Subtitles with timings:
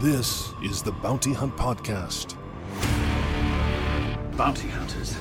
[0.00, 2.36] This is the Bounty Hunt Podcast.
[4.36, 5.16] Bounty hunters.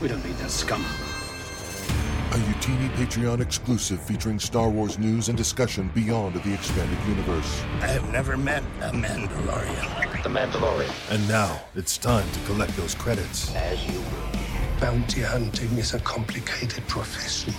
[0.00, 0.80] We don't need that scum.
[0.80, 7.62] A Utini Patreon exclusive featuring Star Wars news and discussion beyond the expanded universe.
[7.80, 10.22] I have never met a Mandalorian.
[10.22, 11.12] The Mandalorian.
[11.12, 13.52] And now it's time to collect those credits.
[13.56, 14.80] As you will.
[14.80, 17.54] Bounty hunting is a complicated profession.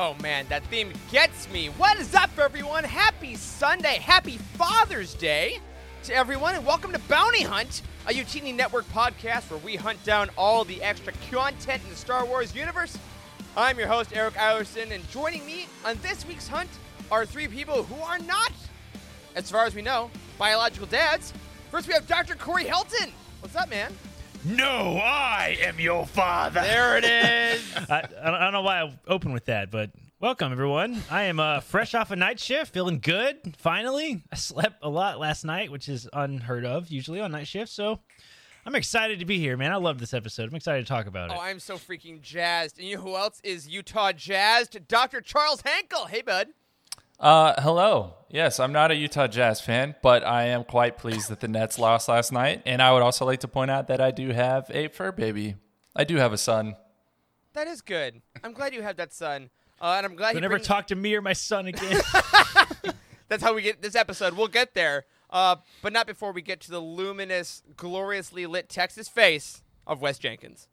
[0.00, 1.70] Oh man, that theme gets me.
[1.70, 2.84] What is up, everyone?
[2.84, 3.96] Happy Sunday.
[3.96, 5.58] Happy Father's Day
[6.04, 10.30] to everyone, and welcome to Bounty Hunt, a Utini Network podcast where we hunt down
[10.38, 12.96] all the extra content in the Star Wars universe.
[13.56, 16.70] I'm your host, Eric Eilerson, and joining me on this week's hunt
[17.10, 18.52] are three people who are not,
[19.34, 21.32] as far as we know, biological dads.
[21.72, 22.36] First, we have Dr.
[22.36, 23.10] Corey Helton.
[23.40, 23.92] What's up, man?
[24.44, 26.60] No, I am your father.
[26.60, 27.74] There it is.
[27.90, 31.02] I, I don't know why I opened with that, but welcome everyone.
[31.10, 33.56] I am uh, fresh off a night shift, feeling good.
[33.58, 37.72] Finally, I slept a lot last night, which is unheard of usually on night shift.
[37.72, 37.98] So
[38.64, 39.72] I'm excited to be here, man.
[39.72, 40.48] I love this episode.
[40.48, 41.36] I'm excited to talk about it.
[41.36, 42.78] Oh, I'm so freaking jazzed.
[42.78, 44.86] And you know who else is Utah jazzed?
[44.86, 45.20] Dr.
[45.20, 46.08] Charles Hankel.
[46.08, 46.48] Hey, bud.
[47.18, 48.14] Uh, hello.
[48.30, 51.78] Yes, I'm not a Utah Jazz fan, but I am quite pleased that the Nets
[51.78, 52.62] lost last night.
[52.64, 55.56] And I would also like to point out that I do have a fur baby.
[55.96, 56.76] I do have a son.
[57.54, 58.22] That is good.
[58.44, 59.50] I'm glad you have that son.
[59.80, 62.00] Uh, and I'm glad you never bring- talk to me or my son again.
[63.28, 64.34] That's how we get this episode.
[64.34, 65.06] We'll get there.
[65.30, 70.18] Uh, but not before we get to the luminous, gloriously lit Texas face of Wes
[70.18, 70.68] Jenkins.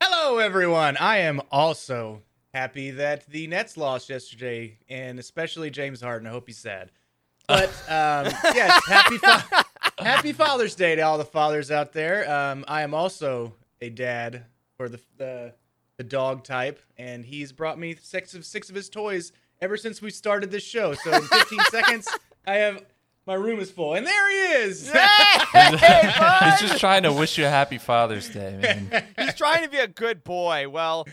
[0.00, 0.96] Hello, everyone.
[0.96, 2.22] I am also
[2.54, 6.26] happy that the Nets lost yesterday, and especially James Harden.
[6.26, 6.90] I hope he's sad.
[7.48, 9.64] But um, yes, happy fa-
[9.98, 12.30] Happy Father's Day to all the fathers out there.
[12.30, 14.44] Um, I am also a dad
[14.76, 15.54] for the, the
[15.96, 19.32] the dog type, and he's brought me six of six of his toys
[19.62, 20.92] ever since we started this show.
[20.92, 22.08] So in 15 seconds,
[22.46, 22.84] I have
[23.26, 24.90] my room is full, and there he is.
[24.90, 29.04] He's just trying to wish you a happy Father's Day, man.
[29.18, 30.68] He's trying to be a good boy.
[30.68, 31.06] Well,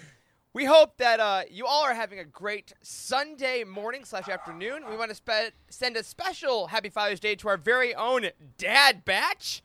[0.56, 4.84] we hope that uh, you all are having a great Sunday morning slash afternoon.
[4.90, 8.28] We want to spe- send a special Happy Father's Day to our very own
[8.58, 9.62] dad batch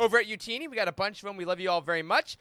[0.00, 0.68] over at Utini.
[0.68, 1.36] We got a bunch of them.
[1.36, 2.38] We love you all very much.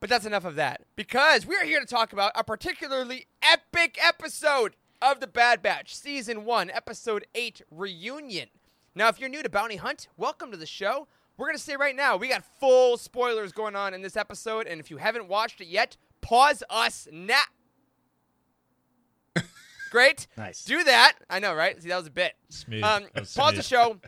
[0.00, 3.98] But that's enough of that because we are here to talk about a particularly epic
[4.02, 8.48] episode of The Bad Batch, Season 1, Episode 8 Reunion.
[8.94, 11.08] Now, if you're new to Bounty Hunt, welcome to the show.
[11.36, 14.66] We're going to say right now, we got full spoilers going on in this episode,
[14.66, 17.42] and if you haven't watched it yet, pause us now.
[19.90, 20.26] Great.
[20.36, 20.64] Nice.
[20.64, 21.14] Do that.
[21.30, 21.80] I know, right?
[21.80, 22.32] See, that was a bit.
[22.48, 22.82] Smooth.
[22.82, 23.98] Um, That was pause the show,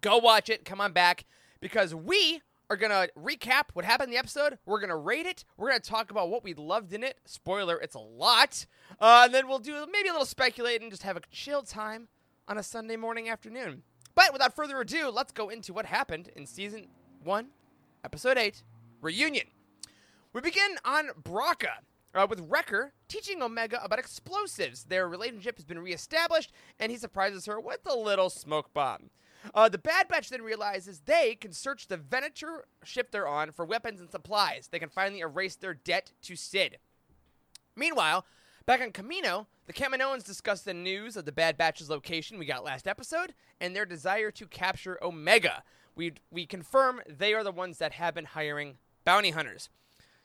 [0.00, 1.24] go watch it, come on back,
[1.60, 2.40] because we
[2.70, 4.58] are going to recap what happened in the episode.
[4.64, 5.44] We're going to rate it.
[5.56, 7.18] We're going to talk about what we loved in it.
[7.26, 8.66] Spoiler, it's a lot.
[8.98, 12.08] Uh, and then we'll do maybe a little speculating, just have a chill time
[12.48, 13.82] on a Sunday morning afternoon.
[14.14, 16.86] But without further ado, let's go into what happened in season
[17.22, 17.48] one,
[18.04, 18.62] episode eight,
[19.02, 19.46] reunion.
[20.34, 24.82] We begin on Bracca uh, with Wrecker teaching Omega about explosives.
[24.82, 26.50] Their relationship has been reestablished,
[26.80, 29.10] and he surprises her with a little smoke bomb.
[29.54, 33.64] Uh, the Bad Batch then realizes they can search the Venator ship they're on for
[33.64, 34.66] weapons and supplies.
[34.66, 36.78] They can finally erase their debt to Cid.
[37.76, 38.26] Meanwhile,
[38.66, 42.64] back on Kamino, the Kaminoans discuss the news of the Bad Batch's location we got
[42.64, 45.62] last episode and their desire to capture Omega.
[45.94, 49.68] We, we confirm they are the ones that have been hiring bounty hunters.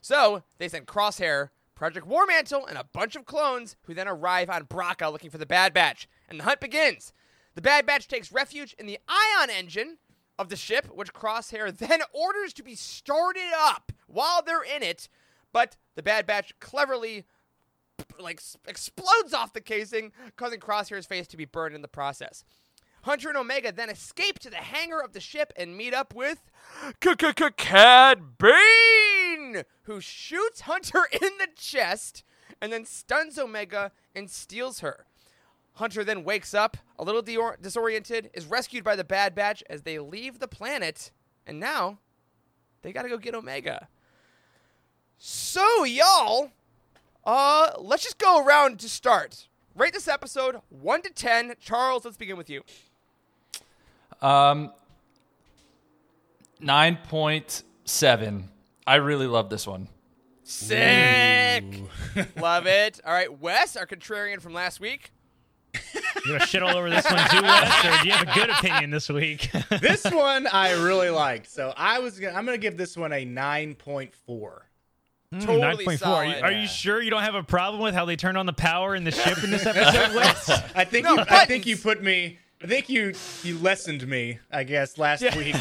[0.01, 4.65] So they send Crosshair, Project Warmantle, and a bunch of clones who then arrive on
[4.65, 6.07] Bracca looking for the Bad Batch.
[6.27, 7.13] And the hunt begins.
[7.55, 9.97] The Bad Batch takes refuge in the ion engine
[10.37, 15.09] of the ship, which Crosshair then orders to be started up while they're in it.
[15.51, 17.25] But the Bad Batch cleverly
[18.19, 22.43] like explodes off the casing, causing Crosshair's face to be burned in the process.
[23.03, 26.39] Hunter and Omega then escape to the hangar of the ship and meet up with
[27.51, 29.28] Cad Bane,
[29.83, 32.23] who shoots Hunter in the chest
[32.61, 35.05] and then stuns Omega and steals her.
[35.73, 39.83] Hunter then wakes up, a little deor- disoriented, is rescued by the Bad Batch as
[39.83, 41.11] they leave the planet,
[41.47, 41.99] and now
[42.81, 43.87] they gotta go get Omega.
[45.17, 46.51] So, y'all,
[47.25, 49.47] uh, let's just go around to start.
[49.75, 51.53] Rate this episode 1 to 10.
[51.61, 52.63] Charles, let's begin with you.
[54.21, 54.71] Um,
[56.61, 58.43] 9.7.
[58.89, 59.87] I really love this one.
[60.43, 61.63] Sick.
[62.41, 62.99] Love it.
[63.05, 65.11] All right, Wes, our contrarian from last week.
[65.75, 68.49] You gonna shit all over this one too, Wes, or do you have a good
[68.49, 69.51] opinion this week?
[69.79, 71.51] this one I really liked.
[71.51, 74.09] So I was gonna, I'm gonna give this one a 9.4.
[74.27, 75.87] Mm, Totally 9.4.
[75.87, 76.41] Are you, solid.
[76.43, 78.95] are you sure you don't have a problem with how they turned on the power
[78.95, 80.49] in the ship in this episode, Wes?
[80.73, 81.83] I think No, you, I think you buttons.
[81.83, 82.39] put me.
[82.61, 83.13] I think you
[83.43, 84.39] you lessened me.
[84.51, 85.55] I guess last week.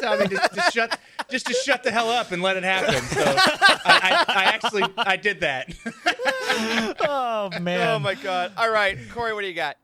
[0.00, 0.98] Tell me to, to shut
[1.30, 3.02] just to shut the hell up and let it happen.
[3.02, 5.68] So I, I, I actually I did that.
[7.00, 7.88] oh man.
[7.88, 8.52] Oh my god!
[8.56, 9.76] All right, Corey, what do you got?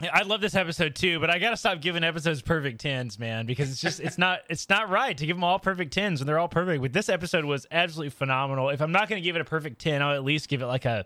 [0.00, 3.68] I love this episode too, but I gotta stop giving episodes perfect tens, man, because
[3.68, 6.38] it's just it's not it's not right to give them all perfect tens when they're
[6.38, 6.82] all perfect.
[6.82, 8.68] But this episode was absolutely phenomenal.
[8.68, 10.84] If I'm not gonna give it a perfect ten, I'll at least give it like
[10.84, 11.04] a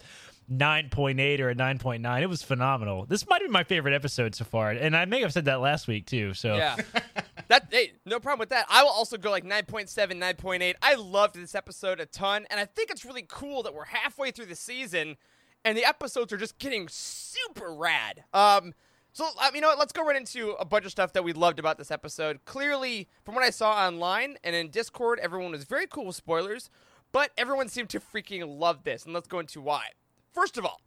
[0.59, 2.23] nine point eight or a nine point nine.
[2.23, 3.07] It was phenomenal.
[3.07, 5.89] This might be my favorite episode so far, and I may have said that last
[5.89, 6.35] week too.
[6.35, 6.77] So Yeah.
[7.49, 8.67] that hey, no problem with that.
[8.69, 10.75] I will also go like 9.7, 9.8.
[10.83, 14.31] I loved this episode a ton, and I think it's really cool that we're halfway
[14.31, 15.17] through the season
[15.65, 18.25] and the episodes are just getting super rad.
[18.33, 18.75] Um
[19.15, 19.79] so um, you know what?
[19.79, 22.45] Let's go right into a bunch of stuff that we loved about this episode.
[22.47, 26.71] Clearly, from what I saw online and in Discord, everyone was very cool with spoilers,
[27.13, 29.85] but everyone seemed to freaking love this, and let's go into why.
[30.33, 30.81] First of all,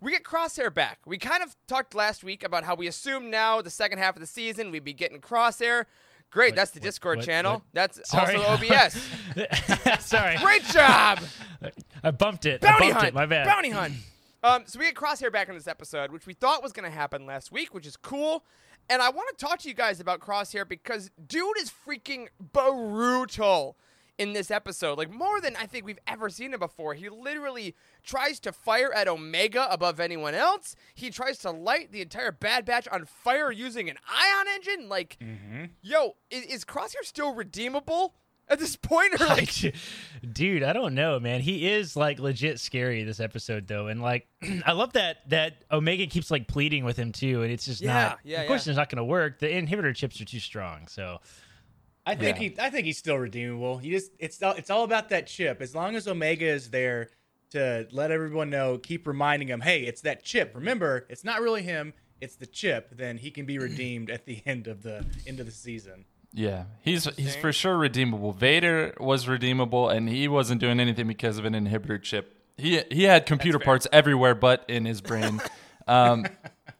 [0.00, 0.98] we get Crosshair back.
[1.06, 4.20] We kind of talked last week about how we assume now the second half of
[4.20, 5.84] the season we'd be getting Crosshair.
[6.30, 7.52] Great, that's the Discord what- channel.
[7.54, 7.62] what?
[7.72, 8.36] That's Sorry.
[8.36, 9.08] also OBS.
[10.04, 11.20] sorry, Great job,
[12.02, 12.60] I bumped it.
[12.60, 13.08] Bounty bumped hunt.
[13.08, 13.14] it.
[13.14, 13.46] My bad.
[13.46, 13.94] Bounty hunt.
[14.42, 16.94] Um, so we get Crosshair back in this episode, which we thought was going to
[16.94, 18.44] happen last week, which is cool.
[18.90, 23.76] And I want to talk to you guys about Crosshair because dude is freaking brutal
[24.18, 24.98] in this episode.
[24.98, 26.94] Like more than I think we've ever seen him before.
[26.94, 30.76] He literally tries to fire at Omega above anyone else.
[30.94, 34.88] He tries to light the entire Bad Batch on fire using an ion engine.
[34.88, 35.64] Like, mm-hmm.
[35.82, 38.14] yo, is, is Crosshair still redeemable
[38.48, 39.20] at this point?
[39.20, 39.74] Or like,
[40.32, 44.26] dude i don't know man he is like legit scary this episode though and like
[44.66, 47.92] i love that that omega keeps like pleading with him too and it's just Yeah,
[47.92, 48.72] not yeah, of course yeah.
[48.72, 51.20] it's not gonna work the inhibitor chips are too strong so
[52.06, 52.42] I think Yeah.
[52.48, 53.80] he I think he's still redeemable.
[53.82, 55.60] You just it's all it's all about that chip.
[55.62, 57.08] As long as Omega is there
[57.50, 60.52] to let everyone know, keep reminding him, hey, it's that chip.
[60.54, 62.96] Remember, it's not really him, it's the chip.
[62.96, 66.04] Then he can be redeemed at the end of the end of the season.
[66.36, 68.32] Yeah, he's he's for sure redeemable.
[68.32, 72.36] Vader was redeemable, and he wasn't doing anything because of an inhibitor chip.
[72.58, 75.40] He he had computer parts everywhere, but in his brain.
[75.86, 76.26] um,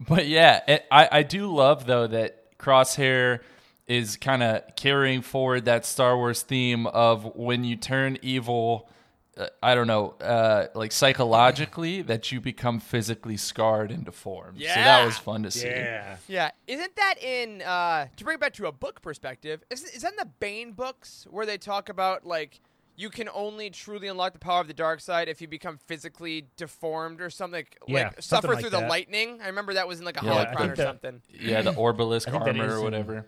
[0.01, 3.41] but yeah, it, I I do love though that Crosshair
[3.87, 8.89] is kind of carrying forward that Star Wars theme of when you turn evil.
[9.37, 14.61] Uh, I don't know, uh, like psychologically, that you become physically scarred and deformed.
[14.61, 15.67] So that was fun to see.
[15.67, 16.17] Yeah.
[16.29, 19.65] Yeah, isn't that in uh to bring it back to a book perspective?
[19.71, 22.61] Is is that in the Bane books where they talk about like
[22.97, 26.47] you can only truly unlock the power of the dark side if you become physically
[26.57, 29.41] deformed or something Yeah, like something suffer like through the lightning?
[29.43, 31.23] I remember that was in like a Yeah, holocron or that- something.
[31.29, 33.27] Yeah, the Orbalisk I think that armor is or in- whatever.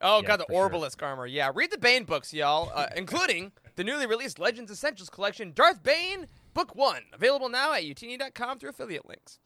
[0.00, 1.08] Oh Yeah, god, the for sure.
[1.08, 1.26] Armor.
[1.26, 5.82] Yeah, read the Bane books, y'all, uh, including the newly released Legends Essentials collection, Darth
[5.82, 9.38] Bane, Book One, available now at utini.com through affiliate links.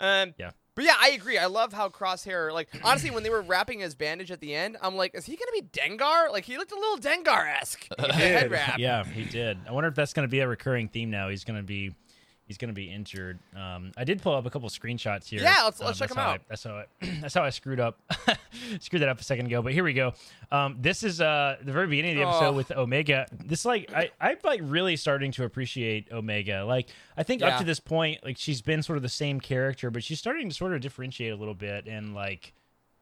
[0.00, 0.50] Um, Yeah.
[0.76, 1.38] But yeah, I agree.
[1.38, 4.76] I love how Crosshair, like, honestly, when they were wrapping his bandage at the end,
[4.82, 6.32] I'm like, is he gonna be Dengar?
[6.32, 7.86] Like, he looked a little Dengar esque.
[8.00, 8.78] head wrap.
[8.80, 11.62] yeah he did i wonder if that's gonna be a recurring theme now he's gonna
[11.62, 11.94] be
[12.46, 15.80] he's gonna be injured um i did pull up a couple screenshots here Yeah, let's-
[15.80, 16.40] Um, let's check that's 'em how out.
[16.40, 16.84] I, that's how I,
[17.20, 17.98] that's how i screwed up
[18.80, 20.12] screwed that up a second ago but here we go
[20.52, 22.52] um this is uh the very beginning of the episode Oh.
[22.52, 27.40] with omega this like i i'm like really starting to appreciate omega like i think
[27.40, 27.48] Yeah.
[27.48, 30.48] up to this point like she's been sort of the same character but she's starting
[30.48, 32.52] to sort of differentiate a little bit and like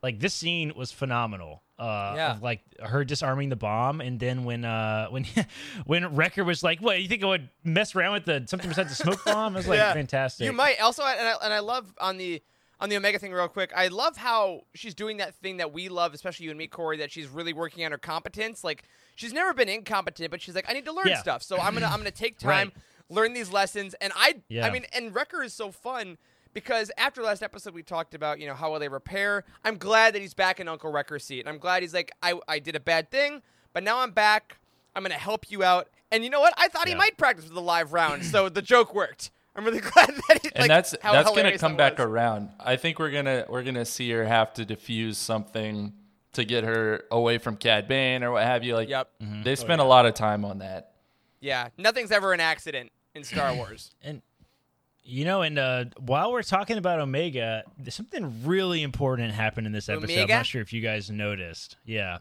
[0.02, 1.62] like this scene was phenomenal.
[1.78, 2.32] Uh, Yeah.
[2.36, 5.26] of like her disarming the bomb, and then when uh when
[5.86, 8.90] when Wrecker was like, "What you think I would mess around with the something besides
[8.90, 9.92] the smoke bomb?" It was like Yeah.
[9.92, 10.44] fantastic.
[10.46, 12.42] You might also, and I, and I love on the
[12.78, 13.72] on the Omega thing real quick.
[13.74, 16.98] I love how she's doing that thing that we love, especially you and me, Corey.
[16.98, 18.62] That she's really working on her competence.
[18.62, 18.84] Like
[19.16, 21.18] she's never been incompetent, but she's like, I need to learn Yeah.
[21.20, 21.42] stuff.
[21.42, 22.70] So I'm gonna I'm gonna take time,
[23.08, 23.94] learn these lessons.
[24.00, 24.66] And I Yeah.
[24.66, 26.16] I mean, and Wrecker is so fun.
[26.54, 29.44] Because after last episode, we talked about you know how will they repair.
[29.64, 32.38] I'm glad that he's back in Uncle Wrecker's seat, and I'm glad he's like I
[32.48, 33.42] I did a bad thing,
[33.72, 34.58] but now I'm back.
[34.94, 35.88] I'm gonna help you out.
[36.10, 36.52] And you know what?
[36.58, 39.30] I thought he might practice with the live round, so the joke worked.
[39.54, 42.50] I'm really glad that he and like, that's how that's gonna come back around.
[42.60, 45.92] I think we're gonna we're gonna see her have to diffuse something
[46.32, 48.74] to get her away from Cad Bane or what have you.
[48.74, 49.10] Like, Yep.
[49.22, 49.26] Mhm.
[49.26, 49.42] Mm-hmm.
[49.42, 50.92] they oh, spent a lot of time on that.
[51.40, 53.94] Yeah, nothing's ever an accident in Star Wars.
[54.02, 54.22] and
[55.04, 59.88] you know, and uh, while we're talking about Omega, something really important happened in this
[59.88, 60.18] episode.
[60.18, 61.76] I'm not sure if you guys noticed.
[61.84, 62.18] Yeah.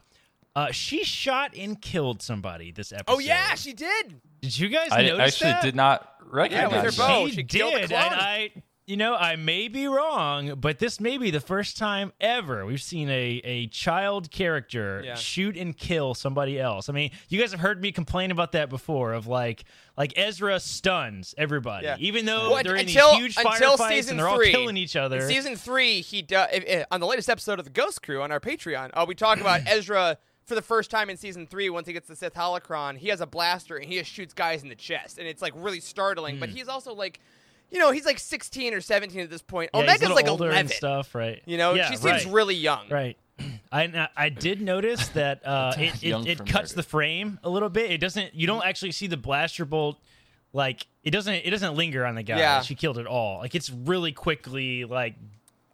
[0.54, 3.14] Uh, she shot and killed somebody this episode.
[3.14, 4.20] oh yeah, she did.
[4.42, 5.62] did you guys I notice actually that?
[5.62, 7.26] did not Yeah, recognize with her bow.
[7.28, 8.02] she, she killed the did, clone.
[8.02, 8.50] and I
[8.84, 12.82] You know, I may be wrong, but this may be the first time ever we've
[12.82, 15.14] seen a, a child character Yeah.
[15.14, 16.88] shoot and kill somebody else.
[16.88, 19.62] I mean, you guys have heard me complain about that before of like
[19.96, 21.86] like Ezra stuns everybody.
[21.86, 21.96] Yeah.
[22.00, 24.50] Even though Well, they're in until- these huge until firefights season and they're all three.
[24.50, 25.18] killing each other.
[25.20, 28.20] In season three, he do, if, if- on the latest episode of the Ghost Crew
[28.20, 28.90] on our Patreon.
[28.94, 31.70] Uh, we talk about Ezra for the first time in season three.
[31.70, 34.64] Once he gets the Sith holocron, he has a blaster and he just shoots guys
[34.64, 36.34] in the chest, and it's like really startling.
[36.34, 36.40] Hmm.
[36.40, 37.20] But he's also like,
[37.72, 39.70] you know, he's like 16 or 17 at this point.
[39.72, 40.60] yeah, he's a Omega's like older 11.
[40.60, 41.42] and stuff, right?
[41.46, 42.32] You know, yeah, she seems right.
[42.32, 42.88] really young.
[42.90, 43.16] Right.
[43.72, 46.74] I I did notice that uh, it, it, it cuts murder.
[46.76, 47.90] the frame a little bit.
[47.90, 48.34] It doesn't.
[48.34, 49.98] You don't actually see the blaster bolt.
[50.52, 51.34] Like it doesn't.
[51.34, 52.38] It doesn't linger on the guy.
[52.38, 52.60] Yeah.
[52.60, 53.38] She killed it all.
[53.38, 54.84] Like it's really quickly.
[54.84, 55.14] Like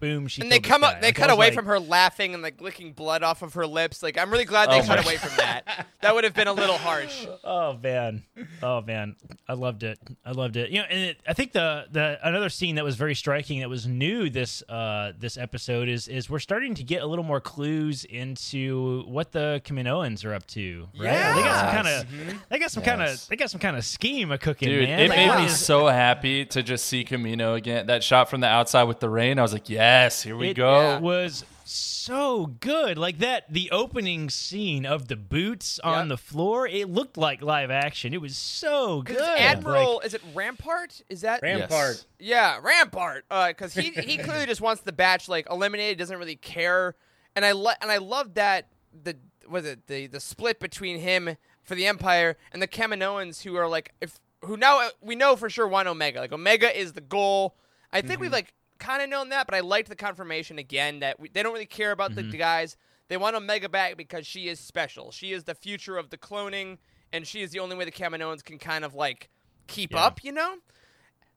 [0.00, 0.26] boom.
[0.28, 2.61] She And they come up, they Like, cut away like- from her laughing and like
[2.61, 4.02] licking blood off of her lips.
[4.02, 5.87] Like I'm really glad they Oh cut away from that.
[6.00, 7.26] That would have been a little harsh.
[7.43, 8.23] Oh man,
[8.62, 9.17] oh man,
[9.49, 9.99] I loved it.
[10.25, 10.71] I loved it.
[10.71, 13.69] You know, and it, I think the the another scene that was very striking that
[13.69, 17.40] was new this uh this episode is is we're starting to get a little more
[17.40, 20.87] clues into what the Kaminoans are up to.
[20.99, 21.35] Right?
[21.35, 23.85] They got some kind of they got some kind of they got some kind of
[23.85, 24.69] scheme a cooking.
[24.69, 25.00] Dude, man.
[25.00, 27.87] it Like, made what me so happy to just see Kamino again.
[27.88, 30.54] That shot from the outside with the rain, I was like, yes, here we it
[30.54, 30.99] go.
[31.00, 32.97] was so good.
[32.99, 36.09] Like that, the opening scene of the boots on Yep.
[36.09, 38.14] the floor, it looked like live action.
[38.14, 39.16] It was so good.
[39.16, 41.02] Because Like- Admiral, is it Rampart?
[41.09, 42.07] Is that Rampart.
[42.18, 43.25] Yeah, Rampart.
[43.30, 45.99] Uh, because he he clearly just wants the batch like eliminated.
[45.99, 46.95] Doesn't really care.
[47.37, 48.68] And I le- and I love that
[49.02, 49.16] the
[49.49, 53.68] was it the the split between him for the Empire and the Kaminoans who are
[53.68, 56.21] like if who now we know for sure want Omega.
[56.21, 57.57] Like Omega is the goal.
[57.92, 58.35] I think we've mm-hmm.
[58.35, 61.52] like kind of known that, but I liked the confirmation again that we, they don't
[61.52, 62.76] really care about the, the guys.
[63.08, 65.11] They want Omega back because she is special.
[65.11, 66.78] She is the future of the cloning,
[67.12, 69.30] and she is the only way the Kaminoans can kind of like
[69.66, 70.04] keep Yeah.
[70.04, 70.56] up, you know?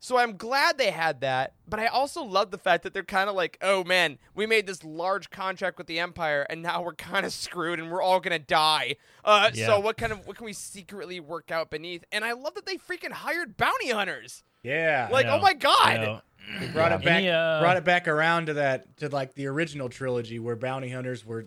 [0.03, 3.29] So I'm glad they had that, but I also love the fact that they're kind
[3.29, 6.95] of like, oh man, we made this large contract with the Empire, and now we're
[6.95, 8.95] kind of screwed, and we're all gonna die.
[9.23, 9.67] Uh, Yeah.
[9.67, 12.03] So what kind of what can we secretly work out beneath?
[12.11, 14.43] And I love that they freaking hired bounty hunters.
[14.63, 15.07] Yeah.
[15.11, 16.21] Like, oh my god, I know.
[16.73, 19.87] brought it back Any, uh, brought it back around to that to like the original
[19.87, 21.45] trilogy where bounty hunters were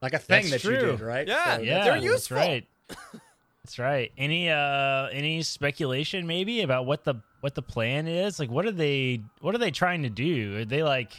[0.00, 1.26] like a thing That's that you did, right?
[1.26, 1.56] Yeah.
[1.56, 2.36] So Yeah, They're that's useful.
[2.36, 2.68] right.
[3.66, 4.12] That's right.
[4.16, 8.38] Any uh any speculation maybe about what the what the plan is?
[8.38, 10.58] Like what are they what are they trying to do?
[10.58, 11.10] Are they like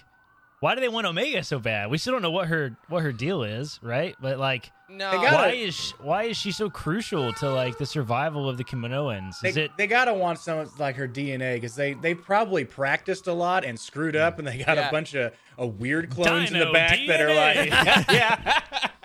[0.61, 1.89] why do they want Omega so bad?
[1.91, 4.15] We still don't know what her what her deal is, right?
[4.21, 7.77] But like no, They gotta- why is she, why is she so crucial to like
[7.77, 9.41] the survival of the Kaminoans?
[9.41, 13.33] They, it they gotta want some like her DNA because they they probably practiced a
[13.33, 14.87] lot and screwed up, and they got Yeah.
[14.87, 17.69] a bunch of, of weird clones in the back that are like,
[18.09, 18.61] yeah,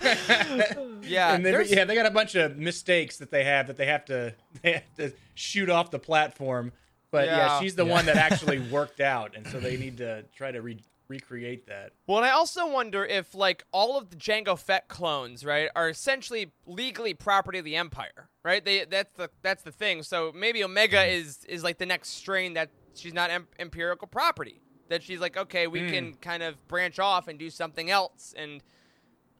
[1.02, 3.86] yeah, and then, yeah, they got a bunch of mistakes that they have that they
[3.86, 6.72] have to they have to shoot off the platform.
[7.10, 7.60] But yeah, Yeah.
[7.60, 10.82] she's the one that actually worked out, and so they need to try to re-
[11.08, 11.92] recreate that.
[12.06, 15.88] Well, and I also wonder if like all of the Jango Fett clones, right, are
[15.88, 18.64] essentially legally property of the Empire, right?
[18.64, 20.02] They that's the that's the thing.
[20.02, 21.10] So maybe Omega hmm.
[21.10, 24.60] is is like the next strain that she's not em- empirical property.
[24.90, 25.90] That she's like, okay, we hmm.
[25.90, 28.62] can kind of branch off and do something else and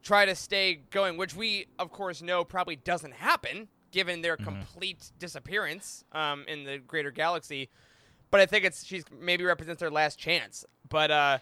[0.01, 5.11] try to stay going, which we of course know probably doesn't happen given their complete
[5.17, 7.69] disappearance um, in the greater galaxy.
[8.31, 10.63] But I think it's she's maybe represents their last chance.
[10.87, 11.37] But uh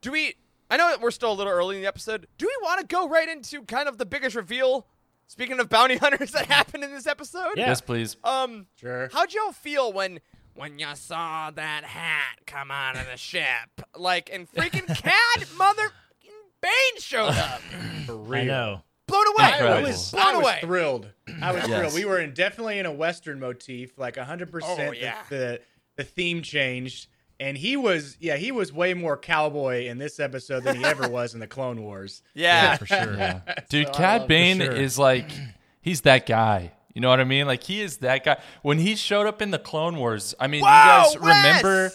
[0.00, 0.34] do we
[0.70, 2.26] I know that we're still a little early in the episode.
[2.36, 4.86] Do we want to go right into kind of the biggest reveal?
[5.28, 7.52] Speaking of bounty hunters that happened in this episode?
[7.56, 7.68] Yeah.
[7.68, 8.16] Yes, please.
[8.24, 9.08] Um Sure.
[9.12, 10.18] how'd y'all feel when
[10.54, 13.44] when you saw that hat come out of the ship?
[13.96, 15.90] Like and freaking Cad mother
[16.60, 17.60] Bane showed up.
[18.06, 18.44] For I real.
[18.44, 18.82] know.
[19.06, 19.44] Blown away.
[19.44, 20.58] I was, blown I was away.
[20.60, 21.08] thrilled.
[21.40, 21.78] I was Yes.
[21.78, 21.94] thrilled.
[21.94, 24.60] We were in, definitely in a Western motif, like 100%.
[24.62, 25.16] Oh, yeah.
[25.30, 25.60] the,
[25.96, 27.06] the theme changed.
[27.40, 31.08] And he was, yeah, he was way more cowboy in this episode than he ever
[31.10, 32.22] was in the Clone Wars.
[32.34, 32.76] Yeah.
[32.76, 33.42] For sure.
[33.70, 34.72] Dude, So Cad love- Bane sure.
[34.72, 35.30] is like,
[35.80, 36.72] he's that guy.
[36.94, 37.46] You know what I mean?
[37.46, 38.38] Like, he is that guy.
[38.62, 41.22] When he showed up in the Clone Wars, I mean, Whoa, you guys Wes!
[41.22, 41.92] remember?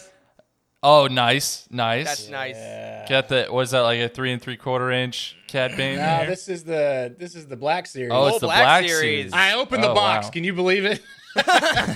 [0.86, 2.06] Oh, nice, nice.
[2.06, 3.10] That's nice.
[3.10, 5.96] Got the was that like a three and three quarter inch Cad Bane?
[5.98, 6.26] No, there?
[6.28, 8.12] this is the this is the Black series.
[8.14, 9.00] oh, it's the Black Black, Series.
[9.00, 9.34] series.
[9.34, 10.26] I opened the Oh, box.
[10.28, 10.32] wow.
[10.32, 11.02] Can you believe it?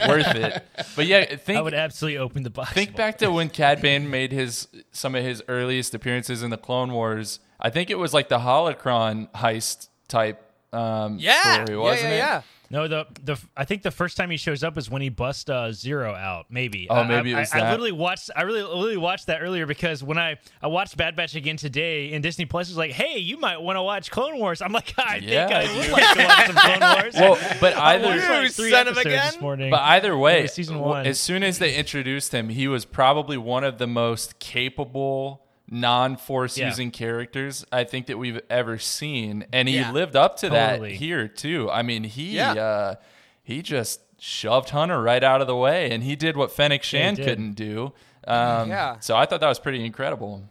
[0.07, 0.65] worth it.
[0.95, 2.71] But yeah, I think would absolutely open the box.
[2.73, 6.57] think back to when Cad Bane made his some of his earliest appearances in the
[6.57, 7.39] Clone Wars.
[7.59, 10.41] I think it was like the holocron heist type
[10.73, 11.65] um, Yeah.
[11.65, 12.17] story, Yeah, wasn't yeah, it?
[12.17, 12.41] yeah.
[12.69, 15.49] No, the the I think the first time he shows up is when he busts
[15.49, 16.47] uh, Ziro out.
[16.49, 16.87] Maybe.
[16.89, 18.29] Oh, maybe I, it was I, I literally watched.
[18.35, 22.11] I really literally watched that earlier because when I I watched Bad Batch again today,
[22.13, 24.93] and Disney Plus was like, "Hey, you might want to watch Clone Wars." I'm like,
[24.97, 25.77] I Yeah, think I dude.
[25.77, 27.13] would like to watch some Clone Wars.
[27.15, 28.07] Well, but either
[28.41, 29.71] like three son of a episodes this morning.
[29.71, 31.05] But either way, season one.
[31.05, 36.57] as soon as they introduced him, he was probably one of the most capable non-force
[36.57, 36.67] Yeah.
[36.67, 39.91] using characters I think that we've ever seen, and he Yeah.
[39.91, 40.91] lived up to Totally.
[40.91, 41.69] that here too.
[41.71, 42.53] I mean, he Yeah.
[42.53, 42.95] uh,
[43.43, 47.17] he just shoved Hunter right out of the way, and he did what Fennec Shand
[47.17, 47.25] did.
[47.25, 47.93] couldn't do.
[48.27, 48.99] Um, Yeah.
[48.99, 50.43] So I thought that was pretty incredible.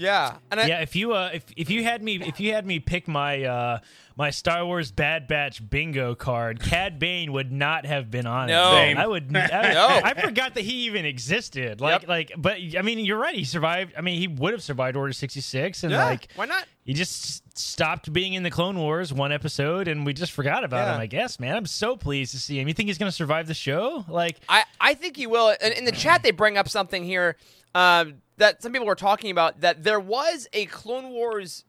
[0.00, 2.64] Yeah, and I, yeah, if you uh, if if you had me if you had
[2.64, 3.78] me pick my uh
[4.16, 8.68] my Star Wars Bad Batch bingo card, Cad Bane would not have been on No.
[8.68, 8.74] it.
[8.76, 8.96] Same.
[8.96, 9.24] I would.
[9.36, 9.88] I, No.
[9.88, 11.80] I forgot that he even existed.
[11.80, 12.08] Like Yep.
[12.08, 13.34] like, but I mean, you're right.
[13.34, 13.94] He survived.
[13.98, 16.64] I mean, he would have survived Order sixty six, and yeah, like why not?
[16.84, 20.86] he just stopped being in the Clone Wars one episode, and we just forgot about
[20.86, 20.94] Yeah.
[20.94, 21.00] him.
[21.00, 21.56] I guess, man.
[21.56, 22.68] I'm so pleased to see him.
[22.68, 24.04] You think he's gonna survive the show?
[24.08, 25.56] Like, I, I think he will.
[25.60, 27.36] And in the chat, they bring up something here
[27.74, 31.64] um, that some people were talking about that there was a Clone Wars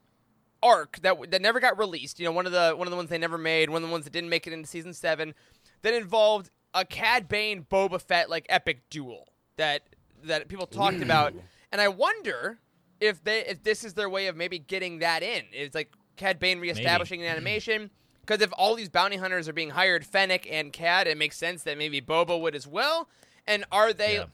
[0.63, 2.19] arc that that never got released.
[2.19, 3.91] You know, one of the one of the ones they never made, one of the
[3.91, 5.33] ones that didn't make it into season seven,
[5.81, 9.83] that involved a Cad Bane Boba Fett like epic duel that
[10.23, 11.33] that people talked about.
[11.71, 12.59] And I wonder
[12.99, 15.43] if they if this is their way of maybe getting that in.
[15.51, 17.89] It's like Cad Bane reestablishing an animation.
[18.21, 21.63] Because if all these bounty hunters are being hired, Fennec and Cad, it makes sense
[21.63, 23.09] that maybe Boba would as well.
[23.47, 24.25] And are they Yeah.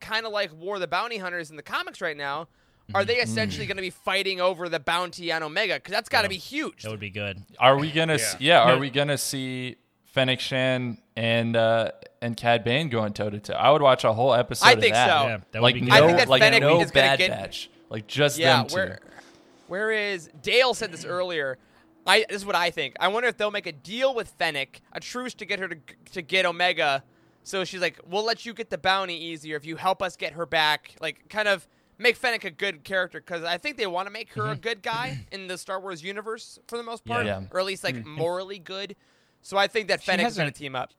[0.00, 2.48] Kind of like War of the Bounty Hunters in the comics right now?
[2.94, 5.74] Are they essentially going to be fighting over the bounty on Omega?
[5.74, 6.84] Because that's got to be huge.
[6.84, 7.42] that would be good.
[7.58, 8.16] Are we gonna?
[8.16, 11.90] Yeah, yeah are we gonna see Fennec Shand and uh,
[12.22, 13.52] and Cad Bane going toe to toe?
[13.52, 14.66] I would watch a whole episode.
[14.66, 15.06] I of think that.
[15.06, 15.28] so.
[15.28, 16.02] Yeah, that would like be no, good.
[16.02, 17.70] I think that like Fennec no is gonna bad get- batch.
[17.90, 18.74] Like just Yeah, them two.
[18.74, 19.00] where
[19.66, 21.58] where is Dale said this earlier.
[22.06, 22.96] I this is what I think.
[22.98, 25.76] I wonder if they'll make a deal with Fennec, a truce to get her to
[26.12, 27.04] to get Omega.
[27.48, 30.34] So she's like, "We'll let you get the bounty easier if you help us get
[30.34, 34.06] her back." Like kind of make Fennec a good character cuz I think they want
[34.06, 34.60] to make her a mm-hmm.
[34.60, 37.42] good guy in the Star Wars universe for the most part, Yeah.
[37.50, 38.10] or at least like mm-hmm.
[38.10, 38.96] morally good.
[39.40, 40.92] So I think that Fennec's going to team up.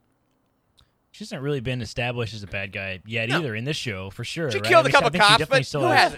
[1.12, 3.40] She hasn't really been established as a bad guy yet No.
[3.40, 4.52] either in this show, for sure.
[4.52, 4.68] She right?
[4.68, 6.18] killed I a mean, I couple think she cops, definitely but still who has-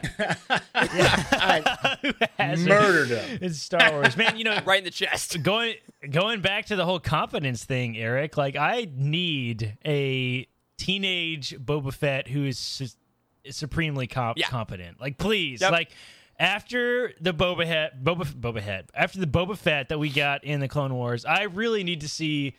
[0.76, 2.02] hasn't?
[2.02, 2.70] Who hasn't?
[2.70, 3.40] Murdered him.
[3.42, 4.38] It's Star Wars, man.
[4.38, 5.42] You know, Right in the chest.
[5.44, 5.76] going
[6.10, 8.38] going back to the whole competence thing, Eric.
[8.38, 12.88] Like, I need a teenage Boba Fett who is su-
[13.50, 14.48] supremely comp- Yeah.
[14.48, 15.00] competent.
[15.00, 15.72] Like, please, Yep.
[15.72, 15.92] like.
[16.40, 20.60] After the Boba Fett, Boba Boba Fett, after the Boba Fett that we got in
[20.60, 22.56] the Clone Wars, I really need to see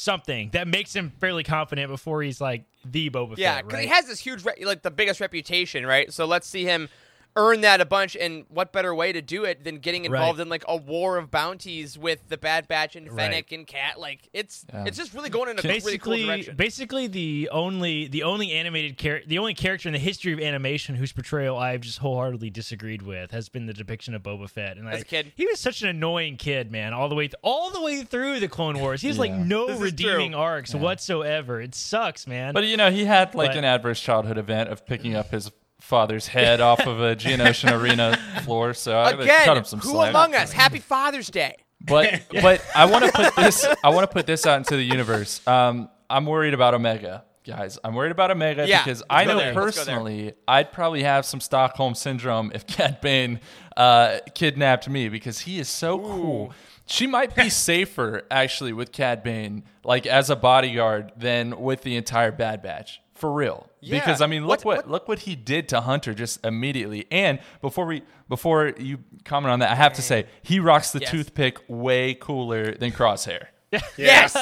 [0.00, 3.64] something that makes him fairly confident before he's like the Boba Yeah, Fett.
[3.66, 3.82] because right?
[3.88, 6.12] he has this huge, re- like the biggest reputation, right?
[6.12, 6.88] So let's see him
[7.36, 8.16] earn that a bunch.
[8.16, 10.42] And what better way to do it than getting involved Right.
[10.44, 13.24] in like a war of bounties with the Bad Batch and Right.
[13.30, 13.96] Fennec and Cad?
[13.98, 14.84] Like it's Yeah.
[14.86, 16.56] it's just really going in a really cool basically direction.
[16.56, 20.94] basically the only the only animated character the only character in the history of animation
[20.96, 24.88] whose portrayal I've just wholeheartedly disagreed with has been the depiction of Boba Fett and
[24.88, 25.32] As I, a kid.
[25.36, 28.40] he was such an annoying kid man all the way th- all the way through
[28.40, 30.40] the Clone Wars he has like no This redeeming true.
[30.40, 34.38] arcs whatsoever it sucks man But you know, he had like But- an adverse childhood
[34.38, 38.74] event of picking up his father's head off of a Geonosian arena floor.
[38.74, 40.10] So I cut Again, him some who slack.
[40.10, 40.52] among us?
[40.52, 41.56] Happy Father's Day.
[41.80, 44.84] But but I want to put this I want to put this out into the
[44.84, 45.46] universe.
[45.46, 47.78] Um, I'm worried about Omega, guys.
[47.82, 49.54] I'm worried about Omega Yeah, because I go know there.
[49.54, 49.94] Let's go there.
[49.96, 53.40] personally I'd probably have some Stockholm syndrome if Cad Bane
[53.76, 56.52] uh, kidnapped me because he is so cool.
[56.86, 61.96] She might be safer actually with Cad Bane, like as a bodyguard, than with the
[61.96, 63.00] entire Bad Batch.
[63.20, 63.68] For real.
[63.80, 64.00] Yeah.
[64.00, 67.06] Because I mean look what, what- look what he did to Hunter just immediately.
[67.10, 71.00] And before we before you comment on that, I have to say he rocks the
[71.00, 71.10] Yes.
[71.10, 73.46] toothpick way cooler than Crosshair.
[73.96, 74.32] Yes.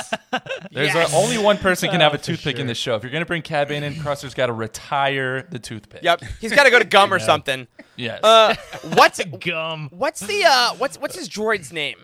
[0.72, 1.12] There's Yes.
[1.12, 2.66] a, only one person can have a for toothpick in sure.
[2.68, 2.94] this show.
[2.94, 6.02] If you're gonna bring Cad Bane in, Crosshair's got to retire the toothpick.
[6.02, 6.22] Yep.
[6.40, 7.66] He's got to go to Gum or something.
[7.96, 8.22] Yes.
[8.22, 8.54] Uh,
[8.94, 11.98] what's gum what's the uh what's what's his droid's name?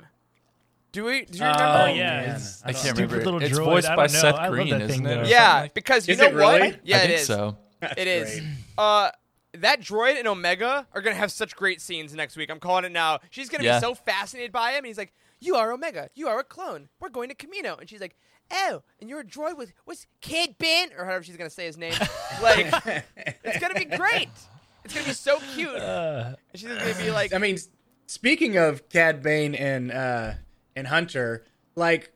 [0.94, 1.62] Do we do you remember?
[1.64, 3.24] oh Oh, yeah it's I can't stupid remember.
[3.24, 3.64] little It's droid.
[3.64, 4.20] voiced by don't know.
[4.20, 5.28] Seth Green, isn't thing, it, though.
[5.28, 6.60] Yeah, like- because you Is know it really?
[6.60, 6.80] what?
[6.86, 7.26] Yeah, I it think is.
[7.26, 7.56] so.
[7.96, 8.40] It is.
[8.78, 9.10] Uh,
[9.58, 12.48] that droid and Omega are gonna have such great scenes next week.
[12.50, 13.18] I'm calling it now.
[13.30, 13.78] She's gonna Yeah.
[13.78, 14.78] be so fascinated by him.
[14.78, 16.08] And he's like, "You are Omega.
[16.14, 16.88] You are a clone.
[17.00, 18.16] We're going to Kamino." And she's like,
[18.52, 21.76] "Oh, and you're a droid with what's Kid Ben or however she's gonna say his
[21.76, 21.92] name."
[22.42, 22.66] like,
[23.44, 24.28] it's gonna be great.
[24.84, 25.74] It's gonna be so cute.
[25.76, 27.58] and she's gonna be like, I mean,
[28.06, 30.32] speaking of Cad Bane and uh,
[30.76, 31.44] and Hunter,
[31.76, 32.10] like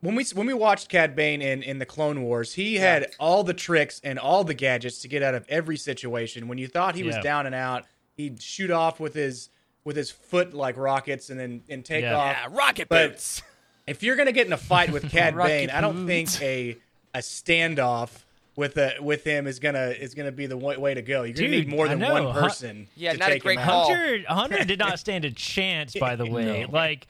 [0.00, 3.44] when we when we watched Cad Bane in in the Clone Wars, he had all
[3.44, 6.48] the tricks and all the gadgets to get out of every situation.
[6.48, 7.84] When you thought he was down and out,
[8.16, 9.50] he'd shoot off with his
[9.84, 12.16] with his foot like rockets and then and take Yeah.
[12.16, 12.36] off.
[12.36, 13.42] "Yeah, rocket But- boots."
[13.86, 16.36] if you're gonna get in a fight with Cad Rocky Bane, I don't boots.
[16.36, 16.76] think a
[17.14, 18.10] a standoff
[18.56, 21.22] with a with him is gonna is gonna be the way, way to go.
[21.24, 22.12] You're gonna need more than know.
[22.12, 22.86] one Hun- person.
[22.94, 23.90] Yeah, to not a take great him call.
[23.90, 23.96] out.
[23.96, 25.94] Hunter Hunter did not stand a chance.
[25.94, 27.06] By the way, like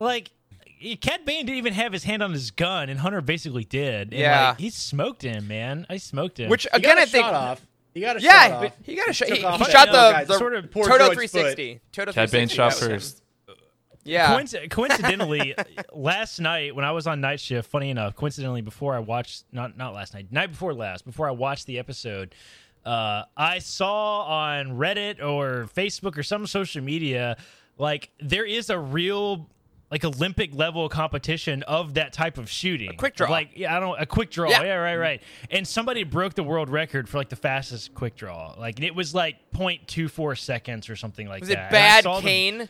[0.00, 0.30] like.
[1.00, 4.12] Cad Bane didn't even have his hand on his gun, and Hunter basically did.
[4.12, 4.50] And, Yeah.
[4.50, 5.84] like, he smoked him, man.
[5.90, 6.48] I smoked him.
[6.48, 7.24] Which He again, got a I think.
[7.24, 7.60] shot off.
[7.94, 8.72] He got a Yeah, shot off.
[8.84, 9.28] he got a shot.
[9.28, 11.80] He, Took off he shot other the, the Sort of- Poor Todo droid's 360.
[11.90, 12.90] Todo Cad Bane shot that was him.
[12.90, 13.22] first.
[14.04, 14.38] Yeah.
[14.38, 15.56] Coinc- coincidentally,
[15.92, 19.76] last night when I was on night shift, funny enough, coincidentally before I watched not
[19.76, 22.36] not last night, night before last, before I watched the episode,
[22.86, 27.36] uh, I saw on Reddit or Facebook or some social media
[27.78, 29.50] like there is a real
[29.90, 32.90] like Olympic level competition of that type of shooting.
[32.90, 33.30] A quick draw.
[33.30, 34.50] Like yeah, I don't a quick draw.
[34.50, 34.62] Yeah.
[34.62, 35.22] Yeah, right, right.
[35.50, 38.54] And somebody broke the world record for like the fastest quick draw.
[38.58, 41.68] Like it was like 0.24 seconds or something like Was that.
[41.68, 42.68] it bad, saw them-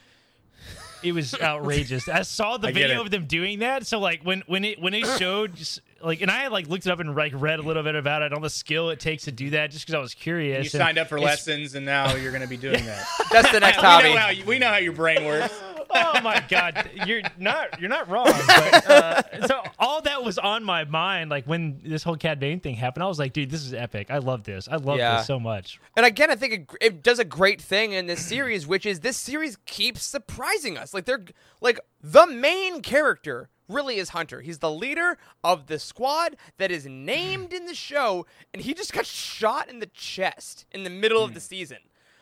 [1.03, 2.09] it was outrageous.
[2.09, 3.87] I saw the I video of them doing that.
[3.87, 6.91] So like when when it when it showed just, like and I like looked it
[6.91, 9.33] up and like read a little bit about it on the skill it takes to
[9.33, 10.65] do that just because I was curious.
[10.73, 13.07] You signed up for lessons, and now you're going to be doing that.
[13.33, 14.15] That's the next we, hobby.
[14.15, 15.55] know how you, we know how your brain works.
[15.91, 18.27] Oh my god, you're not you're not wrong.
[18.47, 22.61] But, uh, so all that was on my mind like when this whole Cad Bane
[22.61, 23.05] thing happened.
[23.05, 24.11] I was like, dude, this is epic.
[24.11, 24.69] I love this.
[24.69, 25.19] I love Yeah.
[25.19, 25.81] this so much.
[25.97, 29.01] And again, I think it, it does a great thing in this series, which is
[29.01, 30.93] this series keeps surprising us.
[30.95, 31.25] Like they're
[31.61, 34.41] like the main character really is Hunter.
[34.41, 38.25] He's the leader of the squad that is named in the show,
[38.55, 41.79] and he just got shot in the chest in the middle of the season.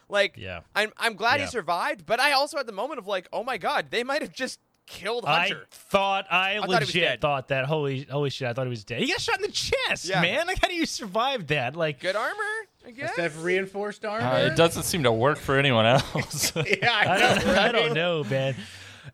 [0.09, 0.61] Like, Yeah.
[0.75, 1.47] I'm I'm glad Yeah.
[1.47, 4.23] he survived, but I also had the moment of like, oh my god, they might
[4.23, 5.67] have just killed I Hunter.
[5.73, 7.21] thought I, thought he was legit dead.
[7.21, 9.01] thought that holy holy shit, I thought he was dead.
[9.01, 10.21] He got shot in the chest, Yeah.
[10.23, 10.47] man.
[10.47, 11.75] Like how do you survive that?
[11.75, 12.35] Like Good armor,
[12.87, 13.17] I guess.
[13.17, 14.25] Does reinforced armor?
[14.25, 16.53] Uh, it doesn't seem to work for anyone else.
[16.57, 18.55] yeah, I, I don't, I don't know, man.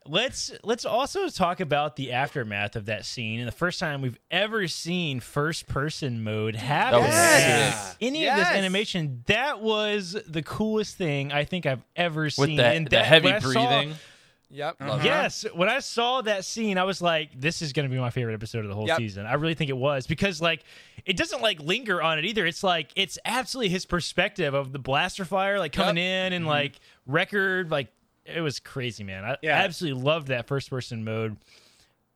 [0.06, 4.18] Let's let's also talk about the aftermath of that scene and the first time we've
[4.30, 7.00] ever seen first person mode happen.
[7.00, 7.88] That was Yes.
[7.90, 7.96] sick.
[8.00, 12.56] Any of this animation, that was the coolest thing I think I've ever With seen.
[12.56, 13.94] the, And the heavy when I saw- breathing.
[14.54, 14.76] Yep.
[14.80, 15.00] Uh-huh.
[15.02, 18.10] Yes, when I saw that scene, I was like, "This is going to be my
[18.10, 18.98] favorite episode of the whole Yep.
[18.98, 20.62] season." I really think it was because, like,
[21.06, 22.44] it doesn't like linger on it either.
[22.44, 26.48] It's like it's absolutely his perspective of the blaster fire, like coming in and mm-hmm.
[26.50, 26.74] like
[27.06, 27.88] record, like
[28.24, 29.24] it was crazy, man.
[29.24, 29.58] I, Yeah.
[29.58, 31.36] I absolutely loved that first person mode.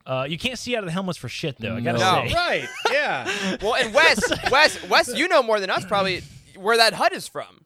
[0.05, 1.77] Uh, you can't see out of the helmets for shit though.
[1.77, 2.29] I gotta No.
[2.29, 2.69] say, Right.
[2.93, 3.57] Yeah.
[3.63, 6.23] Well, and Wes, Wes, Wes, you know more than us probably
[6.57, 7.65] where that HUD is from.